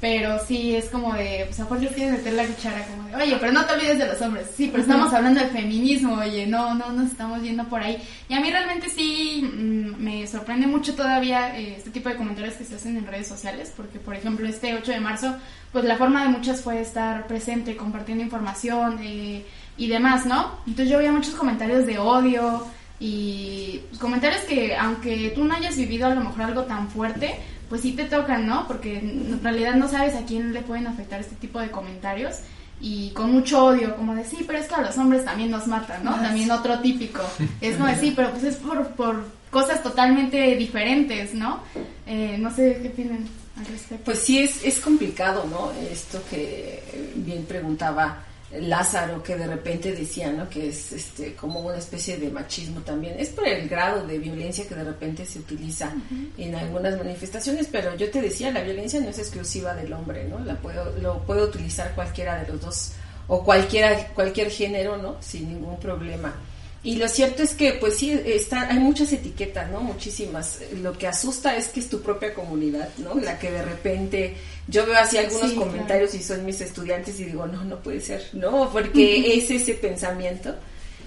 [0.00, 3.36] Pero sí es como de, pues a Jorge quiere meter la cuchara como de, oye,
[3.40, 4.46] pero no te olvides de los hombres.
[4.56, 8.00] Sí, pero estamos hablando de feminismo, oye, no, no nos estamos yendo por ahí.
[8.28, 12.54] Y a mí realmente sí mm, me sorprende mucho todavía eh, este tipo de comentarios
[12.54, 15.36] que se hacen en redes sociales, porque por ejemplo este 8 de marzo,
[15.72, 19.44] pues la forma de muchas fue estar presente, compartiendo información eh,
[19.76, 20.58] y demás, ¿no?
[20.66, 22.66] Entonces yo veía muchos comentarios de odio
[23.00, 27.36] y pues, comentarios que aunque tú no hayas vivido a lo mejor algo tan fuerte,
[27.68, 28.66] pues sí te tocan, ¿no?
[28.66, 32.36] Porque en realidad no sabes a quién le pueden afectar este tipo de comentarios
[32.80, 35.66] y con mucho odio, como de sí, pero es que a los hombres también nos
[35.66, 36.14] matan, ¿no?
[36.14, 37.22] También otro típico.
[37.60, 41.62] Es como de sí, pero pues es por, por cosas totalmente diferentes, ¿no?
[42.06, 44.04] Eh, no sé qué opinan al respecto.
[44.04, 45.72] Pues sí, es, es complicado, ¿no?
[45.90, 50.48] Esto que bien preguntaba Lázaro que de repente decía, ¿no?
[50.48, 53.16] Que es este como una especie de machismo también.
[53.18, 55.92] Es por el grado de violencia que de repente se utiliza
[56.38, 60.38] en algunas manifestaciones, pero yo te decía, la violencia no es exclusiva del hombre, ¿no?
[60.38, 62.92] La puedo, lo puede utilizar cualquiera de los dos
[63.26, 65.16] o cualquiera cualquier género, ¿no?
[65.20, 66.34] Sin ningún problema.
[66.82, 69.80] Y lo cierto es que, pues sí, está, hay muchas etiquetas, ¿no?
[69.80, 70.60] Muchísimas.
[70.80, 73.14] Lo que asusta es que es tu propia comunidad, ¿no?
[73.16, 74.36] La que de repente
[74.68, 78.28] yo veo así algunos comentarios y son mis estudiantes y digo, no, no puede ser,
[78.32, 80.54] no, porque es ese pensamiento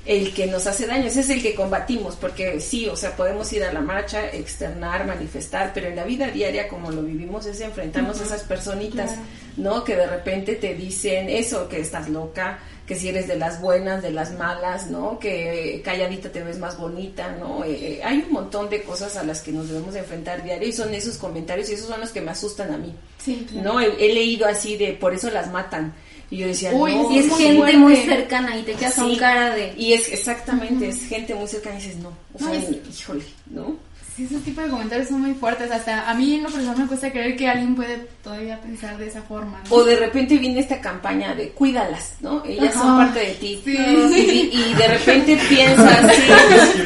[0.05, 3.51] el que nos hace daño, ese es el que combatimos, porque sí, o sea, podemos
[3.53, 7.61] ir a la marcha, externar, manifestar, pero en la vida diaria como lo vivimos es
[7.61, 9.11] enfrentarnos a esas personitas,
[9.57, 9.83] ¿no?
[9.83, 12.59] Que de repente te dicen eso, que estás loca,
[12.91, 15.17] que si eres de las buenas, de las malas, ¿no?
[15.17, 17.63] Que calladita te ves más bonita, ¿no?
[17.63, 20.73] Eh, eh, hay un montón de cosas a las que nos debemos enfrentar diario y
[20.73, 22.93] son esos comentarios y esos son los que me asustan a mí.
[23.17, 23.79] Sí, ¿No?
[23.79, 25.93] He, he leído así de por eso las matan.
[26.29, 27.77] Y yo decía, Uy, no, Y es gente fuerte.
[27.77, 28.99] muy cercana y te quedas Sí.
[29.01, 29.73] con cara de...
[29.77, 33.23] Y es exactamente, es gente muy cercana y dices, no, o No, sea, es- híjole,
[33.51, 33.77] ¿no?
[34.15, 35.71] Sí, ese tipo de comentarios son muy fuertes.
[35.71, 39.07] Hasta a mí en lo personal me cuesta creer que alguien puede todavía pensar de
[39.07, 39.61] esa forma.
[39.69, 39.75] ¿no?
[39.75, 42.43] O de repente viene esta campaña de cuídalas, ¿no?
[42.45, 43.61] Ellas son parte de ti.
[43.63, 43.71] Sí.
[43.71, 46.83] Y, y de repente piensas, sí,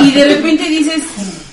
[0.00, 1.02] y de repente dices,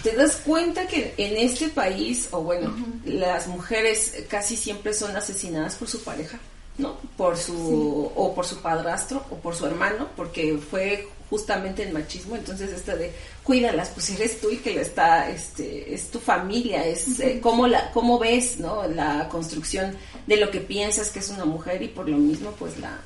[0.03, 5.75] te das cuenta que en este país, o bueno, las mujeres casi siempre son asesinadas
[5.75, 6.37] por su pareja,
[6.77, 6.97] ¿no?
[7.15, 12.35] Por su, o por su padrastro, o por su hermano, porque fue justamente el machismo,
[12.35, 13.11] entonces esta de
[13.43, 17.67] cuídalas, pues eres tú y que la está, este, es tu familia, es eh, cómo
[17.67, 18.87] la, cómo ves, ¿no?
[18.87, 22.77] La construcción de lo que piensas que es una mujer y por lo mismo, pues
[22.79, 22.97] la,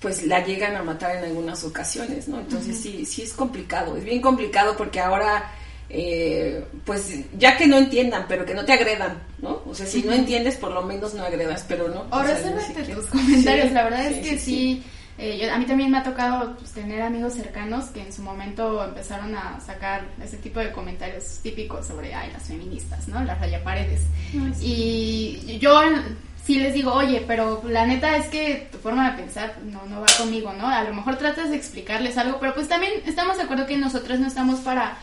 [0.00, 2.40] pues la llegan a matar en algunas ocasiones, ¿no?
[2.40, 5.50] Entonces sí, sí es complicado, es bien complicado porque ahora,
[5.88, 9.62] eh, pues ya que no entiendan, pero que no te agredan, ¿no?
[9.66, 12.02] O sea, si no entiendes, por lo menos no agredas, pero no.
[12.10, 13.68] O o sea, siquiera- tus comentarios.
[13.68, 14.84] Sí, la verdad sí, es que sí, sí.
[15.18, 18.22] Eh, yo- a mí también me ha tocado pues, tener amigos cercanos que en su
[18.22, 23.22] momento empezaron a sacar ese tipo de comentarios típicos sobre ay, las feministas, ¿no?
[23.24, 24.02] Las rayaparedes.
[24.62, 25.80] Y yo
[26.44, 30.00] sí les digo, oye, pero la neta es que tu forma de pensar no, no
[30.00, 30.68] va conmigo, ¿no?
[30.68, 34.18] A lo mejor tratas de explicarles algo, pero pues también estamos de acuerdo que nosotros
[34.20, 34.96] no estamos para,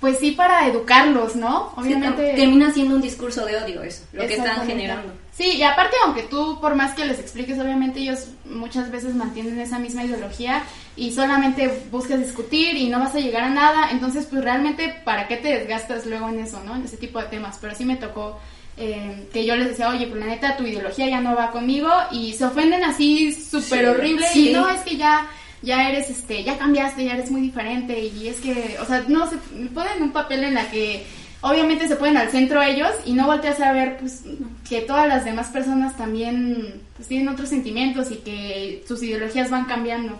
[0.00, 1.72] pues sí, para educarlos, ¿no?
[1.76, 5.12] Obviamente termina siendo un discurso de odio eso, lo que están generando.
[5.32, 9.58] Sí, y aparte, aunque tú, por más que les expliques, obviamente ellos muchas veces mantienen
[9.58, 10.62] esa misma ideología
[10.96, 13.90] y solamente buscas discutir y no vas a llegar a nada.
[13.90, 16.76] Entonces, pues realmente, ¿para qué te desgastas luego en eso, no?
[16.76, 17.58] En ese tipo de temas.
[17.60, 18.38] Pero sí me tocó
[18.76, 21.90] eh, que yo les decía, oye, pues la neta, tu ideología ya no va conmigo
[22.10, 24.50] y se ofenden así súper Sí, horrible sí.
[24.50, 25.26] y no, es que ya
[25.62, 29.28] ya eres este ya cambiaste ya eres muy diferente y es que o sea no
[29.28, 29.36] se
[29.74, 31.04] ponen un papel en la que
[31.42, 34.22] obviamente se ponen al centro ellos y no volteas a ver pues
[34.68, 39.64] que todas las demás personas también pues tienen otros sentimientos y que sus ideologías van
[39.64, 40.18] cambiando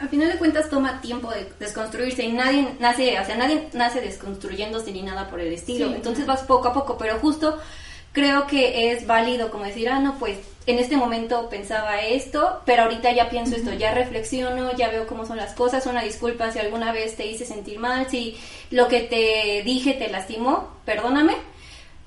[0.00, 4.00] Al final de cuentas toma tiempo de desconstruirse y nadie nace, o sea, nadie nace
[4.00, 5.88] desconstruyéndose ni nada por el estilo.
[5.88, 7.58] Sí, Entonces vas poco a poco, pero justo
[8.18, 12.82] creo que es válido como decir, ah, no, pues en este momento pensaba esto, pero
[12.82, 16.58] ahorita ya pienso esto, ya reflexiono, ya veo cómo son las cosas, una disculpa si
[16.58, 18.36] alguna vez te hice sentir mal, si
[18.70, 21.36] lo que te dije te lastimó, perdóname.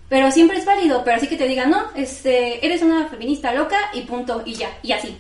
[0.10, 3.78] Pero siempre es válido, pero así que te digan, no, este, eres una feminista loca
[3.94, 5.18] y punto, y ya, y así.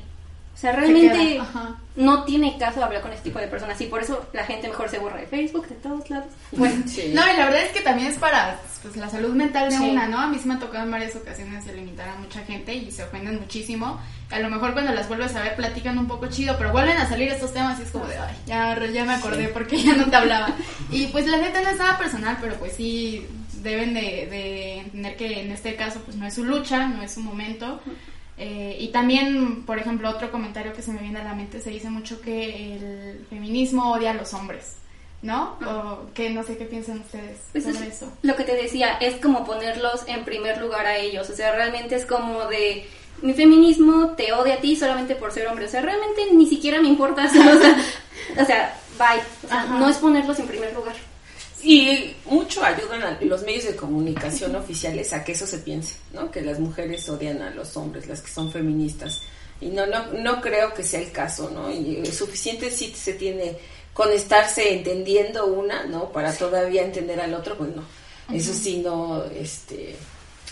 [0.61, 1.41] O sea, realmente
[1.95, 4.89] no tiene caso hablar con este tipo de personas y por eso la gente mejor
[4.89, 6.27] se borra de Facebook, de todos lados.
[6.51, 7.11] Bueno, Sí.
[7.15, 9.89] no y la verdad es que también es para pues, la salud mental de Sí.
[9.89, 12.41] una no a mí sí me ha tocado en varias ocasiones de limitar a mucha
[12.43, 16.07] gente y se ofenden muchísimo a lo mejor cuando las vuelves a ver platican un
[16.07, 19.03] poco chido pero vuelven a salir estos temas y es como de ay ya, ya
[19.03, 20.49] me acordé porque ya no te hablaba
[20.91, 23.25] y pues la neta no es nada personal pero pues sí
[23.63, 27.15] deben de, de entender que en este caso pues no es su lucha no es
[27.15, 27.81] su momento
[28.43, 31.69] Eh, y también, por ejemplo, otro comentario que se me viene a la mente, se
[31.69, 34.77] dice mucho que el feminismo odia a los hombres,
[35.21, 35.57] ¿no?
[35.63, 38.11] O que no sé qué piensan ustedes pues sobre es eso.
[38.23, 41.29] lo que te decía, es como ponerlos en primer lugar a ellos.
[41.29, 42.87] O sea, realmente es como de
[43.21, 45.65] mi feminismo te odia a ti solamente por ser hombre.
[45.65, 47.25] O sea, realmente ni siquiera me importa.
[47.29, 49.21] O sea, o sea bye.
[49.43, 49.77] O sea, Ajá.
[49.79, 50.95] no es ponerlos en primer lugar.
[51.63, 56.31] Y mucho ayudan a los medios de comunicación oficiales a que eso se piense, ¿no?
[56.31, 59.21] Que las mujeres odian a los hombres, las que son feministas.
[59.59, 61.71] Y no, no, no creo que sea el caso, ¿no?
[61.71, 63.57] Y es suficiente si se tiene
[63.93, 66.11] con estarse entendiendo una, ¿no?
[66.11, 67.83] Para todavía entender al otro, pues no.
[68.33, 69.95] Eso sí, no, este,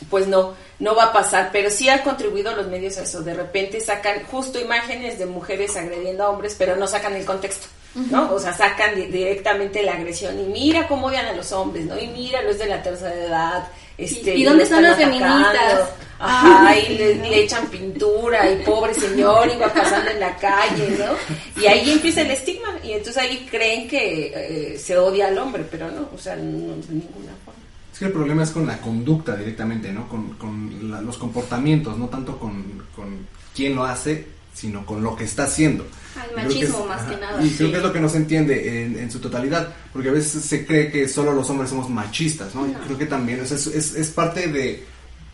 [0.10, 3.22] pues no, no va a pasar, pero sí han contribuido los medios a eso.
[3.22, 7.68] De repente sacan justo imágenes de mujeres agrediendo a hombres, pero no sacan el contexto,
[7.96, 8.34] ¿no?
[8.34, 12.00] O sea, sacan di- directamente la agresión y mira cómo odian a los hombres, ¿no?
[12.00, 13.68] Y mira, lo es de la tercera edad.
[13.98, 15.56] Este, ¿Y dónde están están las feministas?
[15.56, 15.92] atacando.
[16.22, 21.62] Ajá, y le, le echan pintura y pobre señor iba pasando en la calle, ¿no?
[21.62, 25.66] Y ahí empieza el estigma y entonces ahí creen que eh, se odia al hombre,
[25.70, 26.42] pero no, o sea, no
[26.76, 27.60] de ninguna forma.
[27.94, 30.08] Es que el problema es con la conducta directamente, ¿no?
[30.10, 33.26] Con, con la- los comportamientos, no tanto con, con
[33.56, 34.26] quién lo hace,
[34.60, 35.86] sino con lo que está haciendo.
[36.16, 37.44] Al Y creo que machismo es- más ajá, que nada.
[37.46, 37.72] Y creo sí.
[37.72, 40.66] que es lo que no se entiende en, en su totalidad, porque a veces se
[40.66, 42.68] cree que solo los hombres somos machistas, ¿no?
[42.68, 42.80] Y No.
[42.82, 44.84] creo que también o sea, es, es, es parte de,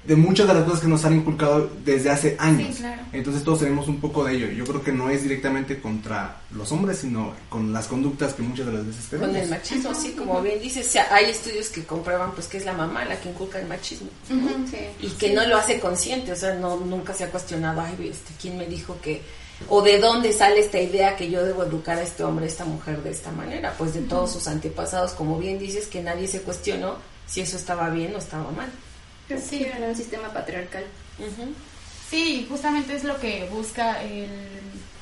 [0.06, 2.76] de muchas de las cosas que nos han inculcado desde hace años.
[2.76, 3.02] Sí, claro.
[3.12, 4.52] Entonces todos tenemos un poco de ello.
[4.52, 8.68] Yo creo que no es directamente contra los hombres, sino con las conductas que muchas
[8.68, 9.30] de las veces tenemos.
[9.30, 12.58] Con el machismo, sí, como bien dices, o sea, hay estudios que comprueban pues que
[12.58, 14.10] es la mamá la que inculca el machismo
[15.02, 18.34] y que no lo hace consciente, o sea, no nunca se ha cuestionado, ay, este,
[18.40, 19.22] ¿quién me dijo que
[19.70, 22.66] o de dónde sale esta idea que yo debo educar a este hombre, a esta
[22.66, 23.74] mujer de esta manera?
[23.78, 27.90] Pues de todos sus antepasados, como bien dices, que nadie se cuestionó si eso estaba
[27.90, 28.70] bien o estaba mal.
[29.28, 30.84] Sí, era un sistema patriarcal.
[32.10, 34.30] Sí, justamente es lo que busca el,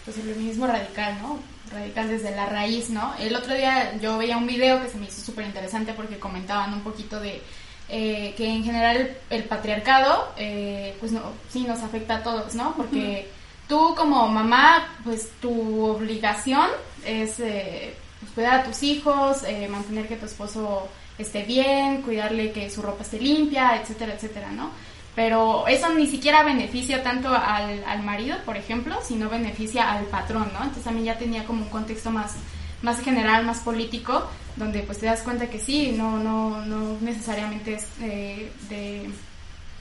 [0.05, 1.39] pues el feminismo radical, ¿no?
[1.71, 3.13] Radical desde la raíz, ¿no?
[3.19, 6.73] El otro día yo veía un video que se me hizo súper interesante porque comentaban
[6.73, 7.41] un poquito de
[7.89, 12.55] eh, que en general el, el patriarcado, eh, pues no, sí nos afecta a todos,
[12.55, 12.73] ¿no?
[12.75, 13.27] Porque
[13.67, 16.69] tú como mamá, pues tu obligación
[17.05, 22.51] es eh, pues, cuidar a tus hijos, eh, mantener que tu esposo esté bien, cuidarle
[22.51, 24.71] que su ropa esté limpia, etcétera, etcétera, ¿no?
[25.15, 30.49] Pero eso ni siquiera beneficia tanto al, al marido, por ejemplo, sino beneficia al patrón,
[30.53, 30.59] ¿no?
[30.59, 32.33] Entonces también ya tenía como un contexto más,
[32.81, 37.75] más general, más político, donde pues te das cuenta que sí, no, no, no necesariamente
[37.75, 39.09] es eh, de...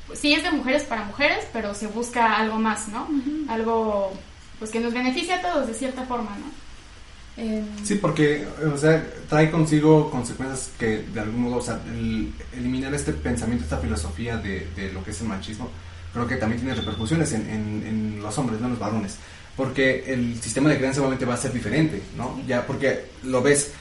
[0.06, 3.08] pues, sí es de mujeres para mujeres, pero se busca algo más, ¿no?
[3.48, 4.12] Algo
[4.58, 6.61] pues que nos beneficia a todos de cierta forma, ¿no?
[7.36, 12.32] Em, Sí, porque, o sea, trae consigo consecuencias que de algún modo, o sea, el
[12.56, 15.70] eliminar este pensamiento, esta filosofía de, de lo que es el machismo,
[16.12, 19.16] creo que también tiene repercusiones en, en, en los hombres, no en los varones.
[19.56, 22.40] Porque el sistema de crianza obviamente va a ser diferente, ¿no?
[22.46, 23.72] Ya, porque lo ves,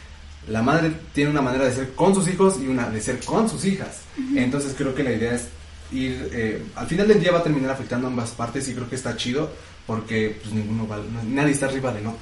[0.48, 3.50] la madre tiene una manera de ser con sus hijos y una de ser con
[3.50, 4.02] sus hijas.
[4.36, 5.48] Entonces creo que la idea es
[5.94, 8.96] ir, eh, al final del día va a terminar afectando ambas partes y creo que
[8.96, 9.50] está chido
[9.88, 12.20] porque pues ninguno va, nadie está arriba del otro.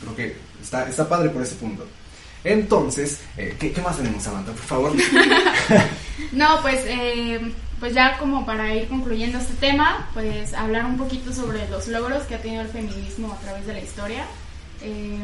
[0.00, 1.86] Creo que está, está padre por ese punto.
[2.44, 4.52] Entonces, eh, ¿qué, qué más tenemos, Samantha?
[4.52, 4.92] Por favor.
[6.32, 7.40] No, pues, eh,
[7.80, 12.24] pues ya como para ir concluyendo este tema, pues hablar un poquito sobre los logros
[12.24, 14.26] que ha tenido el feminismo a través de la historia.
[14.82, 15.18] Eh,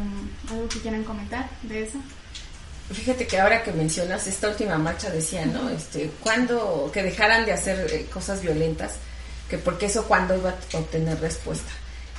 [0.50, 1.98] ¿Algo que quieran comentar de eso?
[2.92, 5.68] Fíjate que ahora que mencionas esta última marcha decía, ¿no?
[5.70, 8.94] Este, cuando que dejaran de hacer eh, cosas violentas,
[9.48, 11.70] que porque eso cuando iba a obtener respuesta.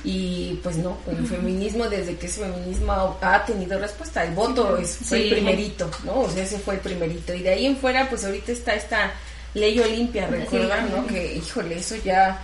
[0.04, 4.22] Y pues no, el feminismo desde que es feminismo ha, tenido respuesta.
[4.22, 6.20] El voto es, fue el primerito, ¿no?
[6.20, 7.32] O sea, ese fue el primerito.
[7.32, 9.12] Y de ahí en fuera, pues ahorita está esta
[9.54, 11.06] ley Olimpia, recuerdan, ¿no?
[11.06, 12.38] Que, híjole, eso ya...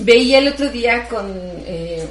[0.00, 1.32] Veía el otro día con,
[1.64, 2.06] eh,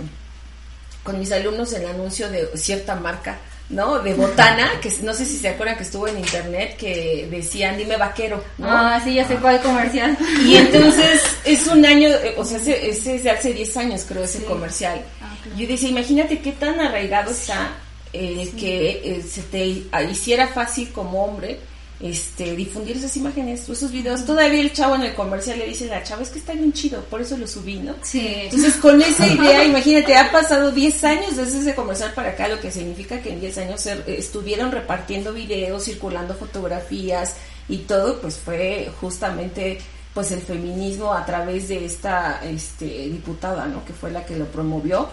[1.03, 3.37] con mis alumnos el anuncio de cierta marca,
[3.69, 3.99] ¿no?
[3.99, 7.97] De botana, que no sé si se acuerdan que estuvo en internet, que decían, dime
[7.97, 8.67] vaquero, ¿no?
[8.69, 10.17] Ah, sí, ya sé cuál comercial.
[10.45, 14.23] Y entonces es un año, o sea, ese ese es de hace 10 años creo
[14.23, 14.43] ese Sí.
[14.45, 15.01] comercial.
[15.21, 15.57] Ah, claro.
[15.57, 17.71] Yo decía, imagínate qué tan arraigado está
[18.13, 21.59] eh, que eh, se te hiciera fácil como hombre
[21.99, 24.25] este difundir esas imágenes, esos videos.
[24.25, 26.73] Todavía el chavo en el comercial le dice a la chava, es que está bien
[26.73, 27.95] chido, por eso lo subí, ¿no?
[28.01, 28.21] Sí.
[28.25, 32.59] Entonces, con esa idea, imagínate, ha pasado 10 años desde ese comercial para acá, lo
[32.59, 37.35] que significa que en 10 años se- estuvieron repartiendo videos, circulando fotografías
[37.69, 39.79] y todo, pues fue justamente
[40.13, 43.83] pues el feminismo a través de esta este, diputada, ¿no?
[43.85, 45.09] Que fue la que lo promovió,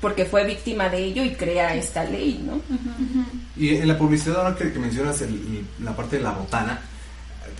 [0.00, 2.60] porque fue víctima de ello y crea esta ley, ¿no?
[3.56, 6.80] Y en la publicidad, ahora que, que mencionas el- la parte de la botana,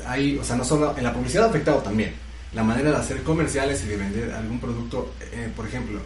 [0.06, 2.12] hay, o sea, no solo en la publicidad ha afectado también
[2.54, 5.14] la manera de hacer comerciales y de vender algún producto.
[5.32, 6.00] eh, por ejemplo,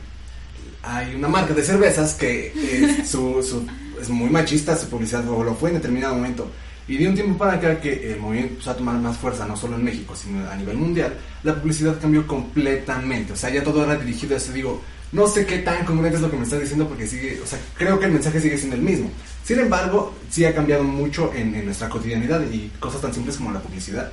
[0.83, 3.67] hay una marca de cervezas que eh, su, su-
[4.01, 6.51] es muy machista su publicidad, o lo fue en determinado momento.
[6.89, 9.57] Y de un tiempo para acá que el movimiento empezó a tomar más fuerza, no
[9.57, 11.15] solo en México, sino a nivel mundial,
[11.45, 13.33] la publicidad cambió completamente.
[13.33, 14.53] O sea, ya todo era dirigido a eso.
[14.53, 17.47] Digo, no sé qué tan congruente es lo que me estás diciendo porque sigue, o
[17.47, 19.11] sea, creo que el mensaje sigue siendo el mismo.
[19.45, 23.53] Sin embargo, sí ha cambiado mucho en, en nuestra cotidianidad y cosas tan simples como
[23.53, 24.11] la publicidad.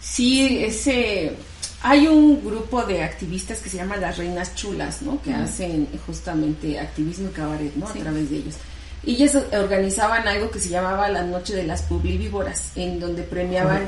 [0.00, 1.36] Sí, ese
[1.82, 5.20] hay un grupo de activistas que se llama las Reinas Chulas, ¿no?
[5.20, 7.92] Que hacen justamente activismo y cabaret, ¿no?
[7.92, 7.98] Sí.
[7.98, 8.54] A través de ellos.
[9.04, 13.82] Y ellas organizaban algo que se llamaba la Noche de las Publivívoras, en donde premiaban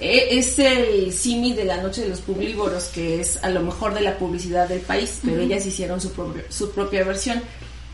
[0.00, 4.00] es el simi de la Noche de los Publívoros, que es a lo mejor de
[4.00, 6.10] la publicidad del país, pero ellas hicieron su,
[6.48, 7.42] su propia versión.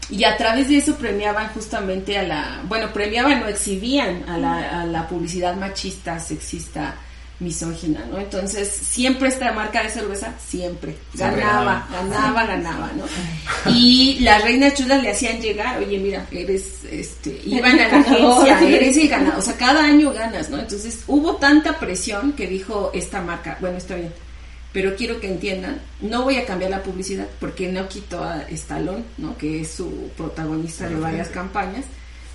[0.08, 4.80] Y a través de eso premiaban justamente a la, bueno, premiaban o exhibían a la,
[4.80, 6.96] a la publicidad machista, sexista,
[7.40, 8.18] misógina, ¿no?
[8.18, 13.04] Entonces, siempre esta marca de cerveza, siempre, ganaba, ganaba, ganaba, ¿no?
[13.72, 18.60] Y las reinas chulas le hacían llegar, oye, mira, eres, este, iban a la agencia,
[18.68, 20.58] eres el ganador, o sea, cada año ganas, ¿no?
[20.58, 24.12] Entonces, hubo tanta presión que dijo esta marca, bueno, está bien,
[24.72, 29.04] pero quiero que entiendan, no voy a cambiar la publicidad porque no quito a Stallone,
[29.18, 29.36] ¿no?
[29.36, 31.84] Que es su protagonista de varias campañas.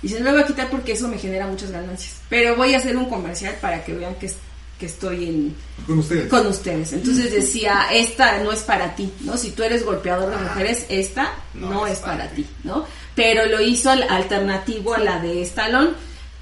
[0.02, 2.20] Y se lo voy a quitar porque eso me genera muchas ganancias.
[2.28, 4.36] Pero voy a hacer un comercial para que vean que es
[4.78, 5.56] que estoy en,
[5.86, 6.28] Con ustedes.
[6.28, 6.92] con ustedes.
[6.92, 9.36] Entonces decía, esta no es para ti, ¿no?
[9.36, 12.84] Si tú eres golpeador de mujeres, esta no, es para ti, ¿no?
[13.14, 15.90] Pero lo hizo al alternativo a la de Stallone.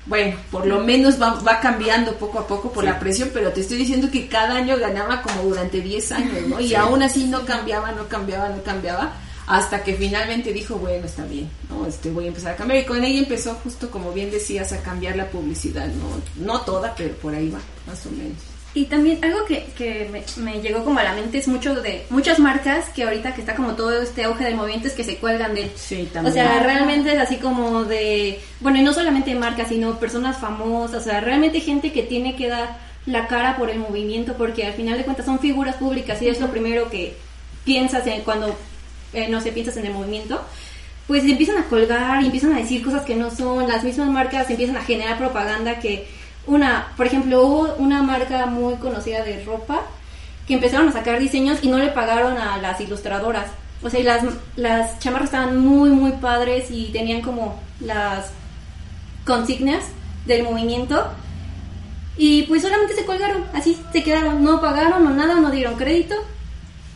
[0.06, 2.90] Bueno, por lo menos va, va cambiando poco a poco por Sí.
[2.90, 6.60] la presión, pero te estoy diciendo que cada año ganaba como durante 10 años, ¿no?
[6.60, 6.74] Y Sí.
[6.74, 9.12] aún así no cambiaba, no cambiaba, no cambiaba,
[9.46, 11.86] hasta que finalmente dijo, bueno, está bien, ¿no?
[11.86, 12.80] Este, voy a empezar a cambiar.
[12.82, 16.44] Y con ella empezó justo, como bien decías, a cambiar la publicidad, ¿no?
[16.44, 18.38] No toda, pero por ahí va, más o menos.
[18.76, 22.06] Y también algo que, que me, me llegó como a la mente es mucho de
[22.10, 25.18] muchas marcas que ahorita que está como todo este auge del movimiento es que se
[25.18, 25.70] cuelgan de él.
[25.76, 26.34] Sí, O también.
[26.34, 31.04] sea, realmente es así como de, bueno, y no solamente marcas, sino personas famosas, o
[31.04, 32.76] sea, realmente gente que tiene que dar
[33.06, 36.40] la cara por el movimiento, porque al final de cuentas son figuras públicas y es
[36.40, 37.14] lo primero que
[37.64, 38.56] piensas en cuando,
[39.14, 40.42] eh, no sé, piensas en el movimiento.
[41.06, 44.48] Pues empiezan a colgar y empiezan a decir cosas que no son, las mismas marcas
[44.48, 46.06] empiezan a generar propaganda que
[46.46, 49.82] una, por ejemplo, hubo una marca muy conocida de ropa
[50.46, 53.46] que empezaron a sacar diseños y no le pagaron a las ilustradoras.
[53.82, 54.24] O sea, y las,
[54.56, 58.30] las chamarras estaban muy, muy padres y tenían como las
[59.24, 59.84] consignas
[60.26, 61.06] del movimiento.
[62.16, 66.14] Y pues solamente se colgaron, así se quedaron, no pagaron o nada, no dieron crédito.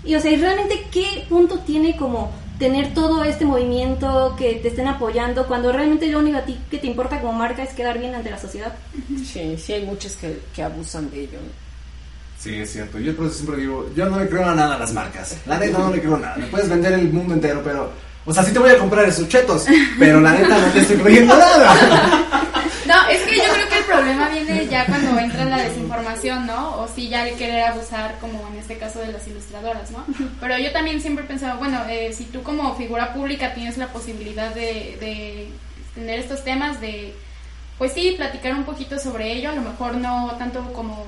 [0.08, 4.68] Y o sea, ¿y realmente qué punto tiene como tener todo este movimiento que te
[4.68, 7.98] estén apoyando cuando realmente lo único a ti que te importa como marca es quedar
[7.98, 8.74] bien ante la sociedad?
[9.22, 11.38] Sí, sí hay muchos que, que abusan de ello.
[11.38, 11.50] ¿no?
[12.38, 12.98] Sí, es cierto.
[12.98, 15.36] Yo por eso siempre digo, yo no le creo a nada a las marcas.
[15.44, 16.36] La neta no le creo a nada.
[16.36, 17.92] Me puedes vender el mundo entero, pero...
[18.24, 19.66] O sea, sí te voy a comprar esos chetos,
[19.98, 22.27] pero la neta no te estoy creyendo nada.
[22.88, 26.80] No, es que yo creo que el problema viene ya cuando entra la desinformación, ¿no?
[26.80, 30.06] O si ya el querer abusar, como en este caso de las ilustradoras, ¿no?
[30.40, 33.88] Pero yo también siempre he pensado, bueno, eh, si tú como figura pública tienes la
[33.88, 35.48] posibilidad de, de
[35.94, 37.14] tener estos temas, de,
[37.76, 41.04] pues sí, platicar un poquito sobre ello, a lo mejor no tanto como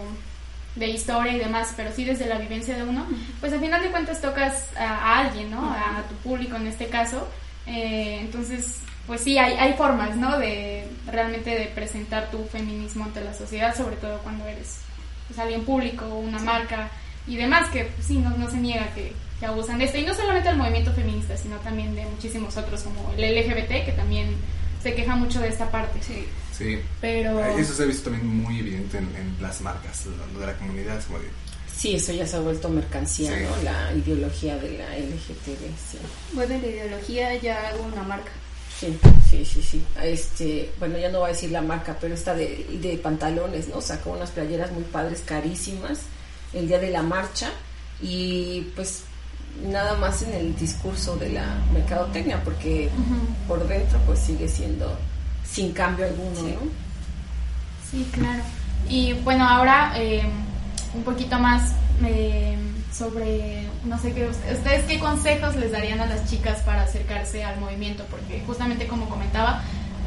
[0.76, 3.07] de historia y demás, pero sí desde la vivencia de uno,
[3.41, 5.64] pues al final de cuentas tocas a, alguien, ¿no?
[5.64, 7.26] A tu público en este caso.
[7.66, 8.76] Eh, entonces,
[9.07, 10.39] pues sí, hay, hay formas, ¿no?
[10.39, 14.79] De realmente de presentar tu feminismo ante la sociedad, sobre todo cuando eres
[15.29, 16.91] pues, alguien público, una marca
[17.27, 19.99] y demás, que pues, sí, no, no se niega que, que abusan de esto.
[19.99, 23.95] Y no solamente el movimiento feminista, sino también de muchísimos otros, como el LGBT, que
[23.97, 24.37] también
[24.83, 26.01] se queja mucho de esta parte.
[26.03, 26.27] Sí.
[26.57, 26.79] Sí.
[27.01, 27.41] Pero...
[27.57, 30.99] Eso se ha visto también muy evidente en, en las marcas, lo, de la comunidad.
[30.99, 31.29] Es como de,
[31.75, 33.45] Sí, eso ya se ha vuelto mercancía, Sí.
[33.45, 33.63] ¿no?
[33.63, 35.99] La ideología de la LGTB, sí.
[36.33, 38.31] Vuelve la ideología ya hago una marca.
[38.81, 38.99] Sí,
[39.31, 39.85] sí, sí, sí.
[40.03, 43.81] Este, bueno, ya no voy a decir la marca, pero esta de, de pantalones, ¿no?
[43.83, 46.01] Sacó unas playeras muy padres, carísimas,
[46.55, 47.51] el día de la marcha
[48.01, 49.03] y pues
[49.66, 52.89] nada más en el discurso de la mercadotecnia, porque
[53.47, 54.97] por dentro pues sigue siendo
[55.45, 56.55] sin cambio alguno, Sí.
[56.55, 56.70] ¿no?
[57.91, 58.43] Sí, claro.
[58.89, 60.22] Y bueno, ahora eh,
[60.95, 61.72] un poquito más
[62.05, 62.57] eh,
[62.93, 67.59] sobre, no sé qué, ustedes qué consejos les darían a las chicas para acercarse al
[67.61, 69.63] movimiento, porque justamente como comentaba,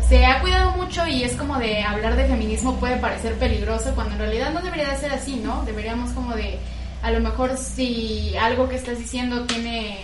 [0.08, 4.14] se ha cuidado mucho y es como de hablar de feminismo puede parecer peligroso cuando
[4.14, 5.64] en realidad no debería de ser así, ¿no?
[5.66, 6.60] Deberíamos como de,
[7.02, 9.98] a lo mejor si algo que estás diciendo tiene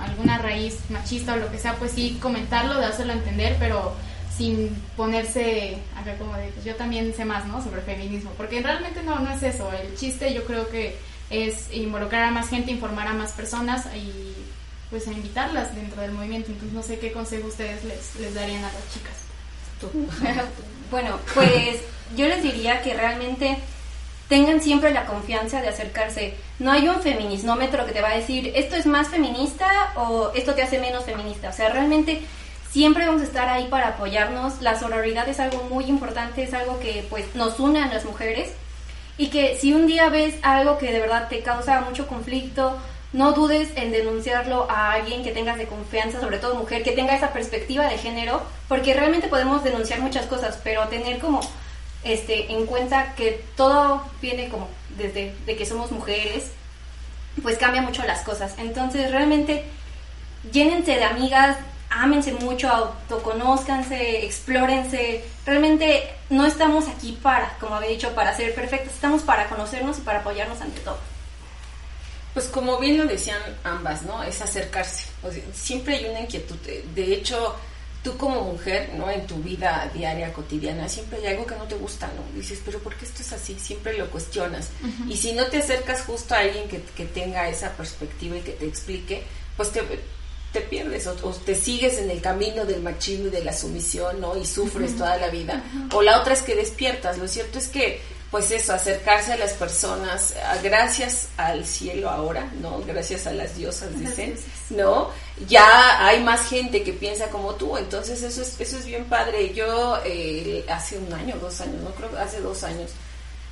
[0.00, 3.92] alguna raíz machista o lo que sea, pues sí comentarlo, dárselo a entender, pero
[4.36, 7.62] sin ponerse acá como de, pues yo también sé más, ¿no?
[7.62, 10.96] Sobre feminismo, porque realmente no, no es eso, el chiste yo creo que
[11.30, 14.34] es involucrar a más gente, informar a más personas y
[14.90, 18.72] pues a invitarlas dentro del movimiento, entonces no sé qué consejo ustedes les, darían a
[18.72, 19.14] las chicas.
[19.80, 19.88] Tú.
[20.90, 21.82] Bueno, pues
[22.16, 23.58] yo les diría que realmente
[24.28, 26.34] tengan siempre la confianza de acercarse.
[26.58, 30.54] No hay un feminismómetro que te va a decir esto es más feminista o esto
[30.54, 31.50] te hace menos feminista.
[31.50, 32.22] O sea, realmente
[32.72, 34.60] siempre vamos a estar ahí para apoyarnos.
[34.62, 38.50] La sororidad es algo muy importante, es algo que pues nos une a las mujeres
[39.20, 42.78] y que si un día ves algo que de verdad te causa mucho conflicto,
[43.12, 47.14] no dudes en denunciarlo a alguien que tengas de confianza, sobre todo mujer, que tenga
[47.14, 51.40] esa perspectiva de género, porque realmente podemos denunciar muchas cosas, pero tener como
[52.02, 56.52] este en cuenta que todo viene como desde de que somos mujeres,
[57.42, 58.54] pues cambia mucho las cosas.
[58.56, 59.64] Entonces, realmente
[60.50, 61.58] llénense de amigas,
[61.90, 65.24] ámense mucho, autoconózcanse, explórense.
[65.44, 70.02] Realmente no estamos aquí para, como había dicho, para ser perfectas, estamos para conocernos y
[70.02, 70.98] para apoyarnos ante todo.
[72.34, 74.22] Pues como bien lo decían ambas, ¿no?
[74.22, 75.06] Es acercarse.
[75.22, 76.54] O sea, siempre hay una inquietud.
[76.58, 77.56] De- De hecho,
[78.04, 79.10] tú como mujer, ¿no?
[79.10, 82.22] En tu vida diaria, cotidiana, siempre hay algo que no te gusta, ¿no?
[82.38, 83.58] Dices, pero ¿por qué esto es así?
[83.58, 84.68] Siempre lo cuestionas.
[85.08, 88.52] Y si no te acercas justo a alguien que, que tenga esa perspectiva y que
[88.52, 89.24] te explique,
[89.56, 89.82] pues te,
[90.52, 94.20] te pierdes o, o te sigues en el camino del machismo y de la sumisión,
[94.20, 94.36] ¿no?
[94.36, 95.62] Y sufres toda la vida.
[95.92, 97.18] O la otra es que despiertas.
[97.18, 102.80] Lo cierto es que pues eso, acercarse a las personas, gracias al cielo ahora, ¿no?
[102.86, 104.36] Gracias a las diosas, dicen,
[104.70, 105.10] ¿no?
[105.48, 109.52] Ya hay más gente que piensa como tú, entonces eso es, eso es bien padre.
[109.52, 112.92] Yo eh, hace un año, dos años, no creo, hace dos años,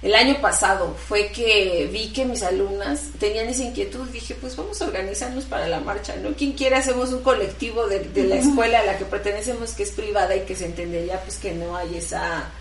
[0.03, 4.81] el año pasado fue que vi que mis alumnas tenían esa inquietud, dije, pues vamos
[4.81, 6.35] a organizarnos para la marcha, ¿no?
[6.35, 9.91] Quien quiera hacemos un colectivo de, de la escuela a la que pertenecemos que es
[9.91, 12.53] privada y que se entendería pues que no hay esa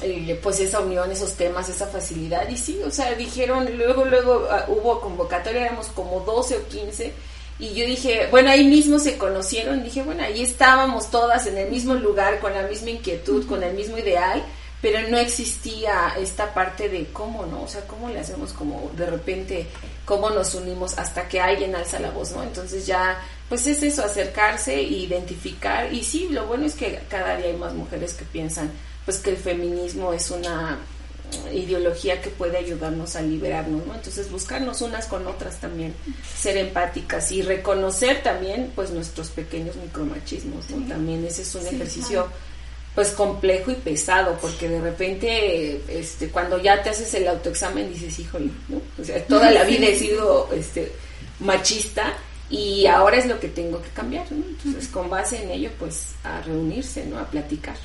[0.00, 2.48] eh, pues esa unión, esos temas, esa facilidad.
[2.48, 7.12] Y sí, o sea, dijeron, luego, luego ah, hubo convocatoria, éramos como 12 o 15.
[7.58, 9.84] Y yo dije, bueno, ahí mismo se conocieron.
[9.84, 13.74] Dije, bueno, ahí estábamos todas en el mismo lugar, con la misma inquietud, con el
[13.74, 14.42] mismo ideal,
[14.82, 17.62] pero no existía esta parte de cómo, ¿no?
[17.62, 19.68] O sea, cómo le hacemos como de repente,
[20.04, 22.42] cómo nos unimos hasta que alguien alza la voz, ¿no?
[22.42, 23.16] Entonces ya,
[23.48, 25.92] pues es eso, acercarse e identificar.
[25.92, 28.70] Y sí, lo bueno es que cada día hay más mujeres que piensan
[29.04, 30.78] pues que el feminismo es una
[31.52, 33.94] ideología que puede ayudarnos a liberarnos, ¿no?
[33.94, 35.94] Entonces buscarnos unas con otras también,
[36.36, 40.86] ser empáticas y reconocer también pues nuestros pequeños micromachismos, ¿no?
[40.88, 42.26] También ese es un ejercicio
[42.94, 48.18] pues complejo y pesado, porque de repente este cuando ya te haces el autoexamen dices,
[48.18, 48.82] "Híjole, ¿no?
[49.00, 50.92] O sea, toda la vida he sido este
[51.40, 52.14] machista
[52.52, 54.26] y ahora es lo que tengo que cambiar.
[54.30, 57.18] Entonces, con base en ello, pues a reunirse, ¿no?
[57.18, 57.76] A platicar.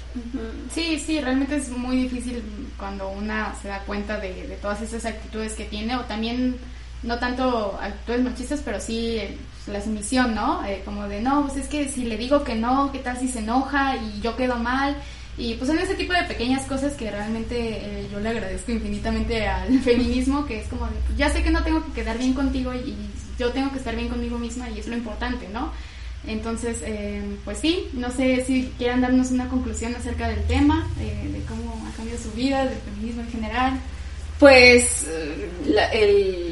[0.76, 2.44] Sí, sí, realmente es muy difícil
[2.78, 6.58] cuando una se da cuenta de, todas esas actitudes que tiene, o también,
[7.04, 9.20] no tanto actitudes machistas, pero sí
[9.68, 10.66] la sumisión, ¿no?
[10.66, 13.28] Eh, como de, no, pues es que si le digo que no, ¿qué tal si
[13.28, 14.96] se enoja y yo quedo mal?
[15.38, 19.48] Y pues en ese tipo de pequeñas cosas que realmente eh, yo le agradezco infinitamente
[19.48, 22.34] al feminismo, que es como de, pues ya sé que no tengo que quedar bien
[22.34, 22.96] contigo y
[23.38, 25.72] yo tengo que estar bien conmigo misma y es lo importante, ¿no?
[26.26, 31.30] Entonces, eh, pues sí, no sé si quieran darnos una conclusión acerca del tema, eh,
[31.32, 33.80] de cómo ha cambiado su vida, del feminismo en general.
[34.40, 35.92] Pues eh, la,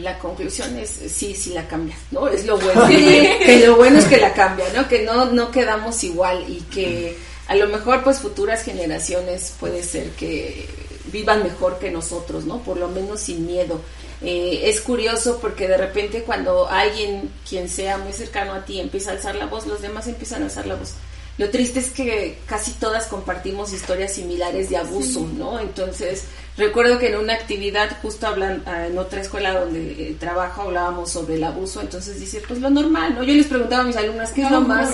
[0.01, 2.27] la, conclusión es sí, sí la cambia, ¿no?
[2.27, 4.87] Es lo bueno, que, lo bueno es que la cambia, ¿no?
[4.87, 7.15] Que no, no quedamos igual y que
[7.47, 10.67] a lo mejor pues futuras generaciones puede ser que
[11.11, 12.59] vivan mejor que nosotros, ¿no?
[12.63, 13.81] Por lo menos sin miedo.
[14.21, 19.11] Eh, es curioso porque de repente cuando alguien, quien sea muy cercano a ti, empieza
[19.11, 20.93] a alzar la voz, los demás empiezan a alzar la voz.
[21.37, 25.59] Lo triste es que casi todas compartimos historias similares de abuso, ¿no?
[25.59, 26.25] Entonces,
[26.57, 31.11] recuerdo que en una actividad, justo hablan, ah, en otra escuela donde eh, trabajo, hablábamos
[31.11, 33.23] sobre el abuso, entonces dice, pues lo normal, ¿no?
[33.23, 34.91] Yo les preguntaba a mis alumnas, ¿qué es lo más,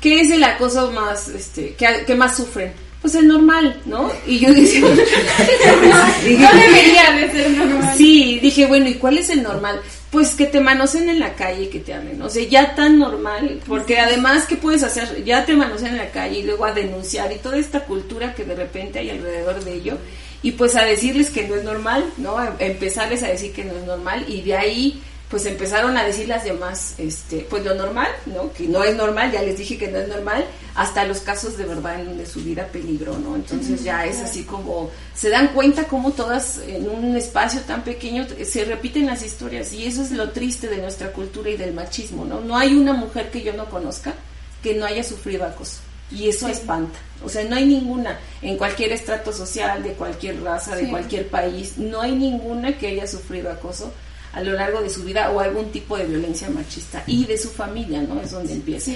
[0.00, 2.72] qué es el acoso más, este, que más sufren?
[3.04, 4.10] pues es normal, ¿no?
[4.26, 7.94] Y yo dije, no debería de ser normal.
[7.98, 9.78] Sí, dije, bueno, ¿y cuál es el normal?
[10.14, 13.00] Pues que te manoseen en la calle y que te amen, o sea, ya tan
[13.00, 15.24] normal, porque además, ¿qué puedes hacer?
[15.24, 18.44] Ya te manoseen en la calle y luego a denunciar y toda esta cultura que
[18.44, 19.98] de repente hay alrededor de ello,
[20.40, 22.36] y pues a decirles que no es normal, ¿no?
[22.60, 26.44] Empezarles a decir que no es normal y de ahí pues empezaron a decir las
[26.44, 28.52] demás, este, pues lo normal, ¿no?
[28.52, 30.44] Que no es normal, ya les dije que no es normal,
[30.74, 33.34] hasta los casos de verdad en donde su vida peligró, ¿no?
[33.34, 38.26] Entonces ya es así como, se dan cuenta como todas en un espacio tan pequeño
[38.44, 42.24] se repiten las historias y eso es lo triste de nuestra cultura y del machismo,
[42.24, 42.40] ¿no?
[42.40, 44.14] No hay una mujer que yo no conozca
[44.62, 45.80] que no haya sufrido acoso.
[46.10, 46.98] Y eso espanta.
[47.24, 51.78] O sea, no hay ninguna, en cualquier estrato social, de cualquier raza, de cualquier país,
[51.78, 53.92] no hay ninguna que haya sufrido acoso
[54.34, 57.50] a lo largo de su vida o algún tipo de violencia machista y de su
[57.50, 58.20] familia, ¿no?
[58.20, 58.90] Es donde empieza.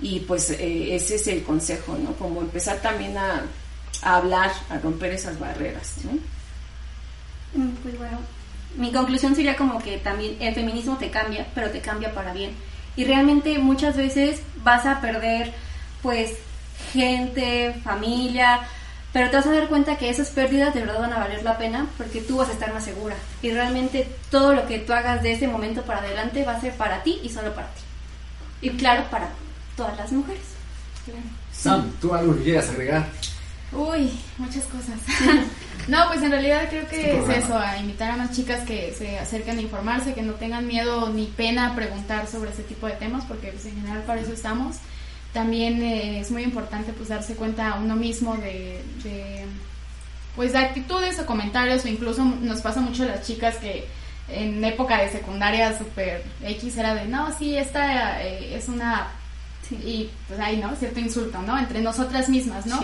[0.00, 2.12] Y pues eh, ese es el consejo, ¿no?
[2.14, 3.42] Como empezar también a,
[4.02, 7.62] hablar, a romper esas barreras, ¿no?
[7.62, 8.18] Mm, pues bueno,
[8.76, 12.50] mi conclusión sería como que también el feminismo te cambia, pero te cambia para bien.
[12.96, 15.52] Y realmente muchas veces vas a perder
[16.02, 16.32] pues
[16.92, 18.62] gente, familia,
[19.12, 21.58] pero te vas a dar cuenta que esas pérdidas de verdad van a valer la
[21.58, 23.14] pena porque tú vas a estar más segura.
[23.42, 26.72] Y realmente todo lo que tú hagas de ese momento para adelante va a ser
[26.74, 27.82] para ti y solo para ti.
[28.62, 29.28] Y claro, para
[29.76, 30.42] todas las mujeres.
[31.52, 33.06] Sam, ¿tú algo que quieras agregar?
[33.72, 34.98] Uy, muchas cosas.
[35.88, 39.18] no, pues en realidad creo que es eso, a invitar a más chicas que se
[39.18, 42.94] acerquen a informarse, que no tengan miedo ni pena a preguntar sobre ese tipo de
[42.94, 44.76] temas, porque pues, en general para eso estamos
[45.32, 48.82] también eh, es muy importante pues darse cuenta uno mismo de,
[50.36, 53.86] pues de actitudes o comentarios o incluso nos pasa mucho a las chicas que
[54.28, 59.08] en época de secundaria super X era de no sí esta eh, es una
[59.70, 62.78] y pues hay no cierto insulto no entre nosotras mismas no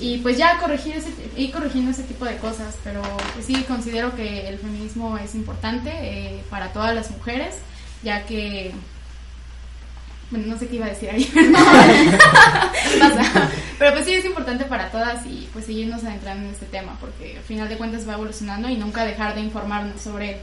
[0.00, 3.02] y pues ya corregir ese ir corrigiendo ese tipo de cosas pero
[3.34, 7.56] pues, sí considero que el feminismo es importante eh, para todas las mujeres
[8.02, 8.72] ya que
[10.30, 11.24] bueno, no sé qué iba a decir ahí,
[13.00, 13.50] pasa.
[13.78, 17.36] Pero pues sí es importante para todas y pues seguirnos adentrando en este tema porque
[17.38, 20.36] al final de cuentas va evolucionando y nunca dejar de informarnos sobre él.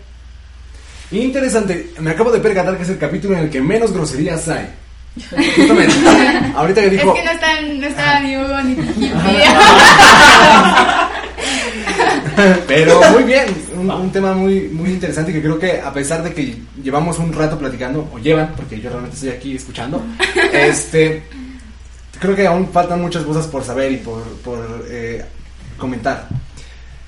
[1.11, 4.69] Interesante, me acabo de percatar que es el capítulo en el que menos groserías hay.
[5.29, 5.95] Justamente.
[6.55, 7.13] Ahorita que dijo.
[7.13, 8.75] Es que no está, no está ni Hugo ni.
[12.67, 13.45] Pero muy bien,
[13.93, 17.31] un, un, tema muy, muy interesante que creo que a pesar de que llevamos un
[17.33, 20.01] rato platicando, o llevan, porque yo realmente estoy aquí escuchando,
[20.53, 21.23] este,
[22.19, 25.23] creo que aún faltan muchas cosas por saber y por, por eh,
[25.77, 26.27] comentar.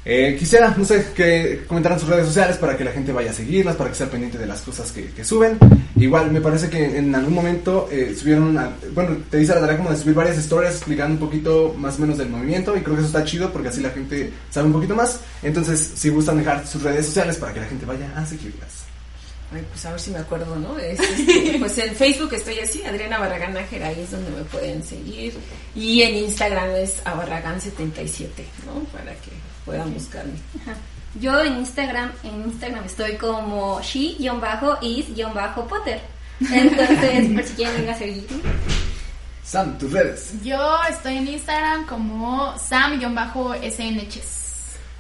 [0.10, 3.34] Eh, quisiera, no sé, que comentaran sus redes sociales para que la gente vaya a
[3.34, 5.60] seguirlas, para que sea pendiente de las cosas que, que suben.
[5.98, 9.76] Igual, me parece que en algún momento eh, subieron, una, bueno, te dice la tarea
[9.76, 12.96] como de subir varias historias explicando un poquito más o menos del movimiento y creo
[12.96, 15.20] que eso está chido porque así la gente sabe un poquito más.
[15.44, 18.86] Entonces, si gustan dejar sus redes sociales para que la gente vaya a seguirlas.
[19.54, 20.80] Ay, pues a ver si me acuerdo, ¿no?
[20.80, 24.82] Es, este, pues en Facebook estoy así, Adriana Barragán Nájera, ahí es donde me pueden
[24.86, 25.34] seguir.
[25.76, 28.30] Y en Instagram es abarragán77,
[28.66, 28.86] ¿no?
[28.94, 29.32] Para que
[29.68, 30.34] puedan buscarme.
[31.20, 34.40] Yo en Instagram, en Instagram estoy como she-is-potter.
[36.40, 38.28] Entonces, por si quieren venir a seguir.
[39.44, 40.34] Sam, tus redes.
[40.44, 44.38] Yo estoy en Instagram como sam-snches.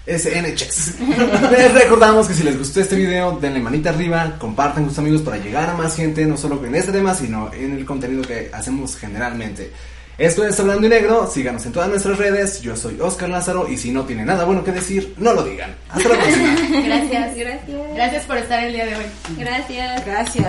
[0.07, 0.99] SNChex.
[1.51, 5.21] Les recordamos que si les gustó este video, denle manita arriba, compartan con sus amigos
[5.21, 8.49] para llegar a más gente, no solo en este tema, sino en el contenido que
[8.53, 9.73] hacemos generalmente.
[10.17, 13.77] Esto es Hablando y Negro, síganos en todas nuestras redes, yo soy Oscar Lázaro y
[13.77, 15.75] si no tiene nada bueno que decir, no lo digan.
[15.89, 16.55] Hasta la próxima.
[16.85, 17.35] Gracias.
[17.35, 17.93] Gracias.
[17.93, 19.05] Gracias por estar el día de hoy.
[19.37, 20.05] Gracias.
[20.05, 20.47] Gracias.